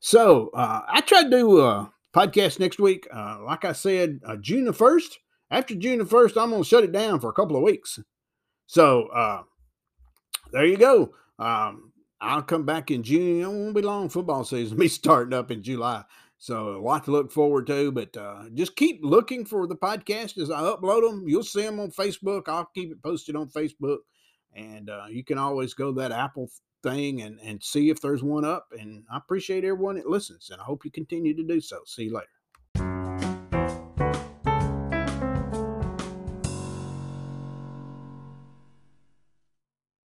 So 0.00 0.50
uh, 0.54 0.82
I 0.88 1.00
tried 1.00 1.24
to 1.24 1.30
do 1.30 1.60
a 1.60 1.92
podcast 2.12 2.58
next 2.58 2.80
week. 2.80 3.06
Uh, 3.12 3.38
like 3.44 3.64
I 3.64 3.72
said, 3.72 4.20
uh, 4.24 4.36
June 4.36 4.64
the 4.64 4.72
first. 4.72 5.18
After 5.50 5.74
June 5.74 5.98
the 5.98 6.06
first, 6.06 6.36
I'm 6.36 6.50
gonna 6.50 6.64
shut 6.64 6.84
it 6.84 6.92
down 6.92 7.20
for 7.20 7.28
a 7.28 7.34
couple 7.34 7.56
of 7.56 7.62
weeks. 7.62 7.98
So 8.66 9.06
uh, 9.08 9.42
there 10.52 10.64
you 10.64 10.76
go. 10.76 11.14
Um, 11.38 11.89
I'll 12.20 12.42
come 12.42 12.64
back 12.64 12.90
in 12.90 13.02
June. 13.02 13.42
It 13.42 13.46
won't 13.46 13.74
be 13.74 13.82
long. 13.82 14.08
Football 14.08 14.44
season 14.44 14.76
be 14.78 14.88
starting 14.88 15.34
up 15.34 15.50
in 15.50 15.62
July. 15.62 16.04
So 16.38 16.76
a 16.76 16.80
lot 16.80 17.04
to 17.04 17.10
look 17.10 17.30
forward 17.30 17.66
to, 17.66 17.92
but 17.92 18.16
uh, 18.16 18.44
just 18.54 18.74
keep 18.74 19.00
looking 19.02 19.44
for 19.44 19.66
the 19.66 19.76
podcast 19.76 20.38
as 20.38 20.50
I 20.50 20.60
upload 20.60 21.06
them. 21.06 21.28
You'll 21.28 21.42
see 21.42 21.62
them 21.62 21.78
on 21.78 21.90
Facebook. 21.90 22.48
I'll 22.48 22.70
keep 22.74 22.90
it 22.90 23.02
posted 23.02 23.36
on 23.36 23.50
Facebook, 23.50 23.98
and 24.54 24.88
uh, 24.88 25.04
you 25.10 25.22
can 25.22 25.36
always 25.36 25.74
go 25.74 25.92
that 25.92 26.12
Apple 26.12 26.48
thing 26.82 27.20
and 27.20 27.38
and 27.42 27.62
see 27.62 27.90
if 27.90 28.00
there's 28.00 28.22
one 28.22 28.46
up. 28.46 28.68
And 28.78 29.04
I 29.12 29.18
appreciate 29.18 29.64
everyone 29.64 29.96
that 29.96 30.08
listens, 30.08 30.48
and 30.50 30.60
I 30.62 30.64
hope 30.64 30.86
you 30.86 30.90
continue 30.90 31.34
to 31.36 31.42
do 31.42 31.60
so. 31.60 31.80
See 31.84 32.04
you 32.04 32.14
later. 32.14 32.39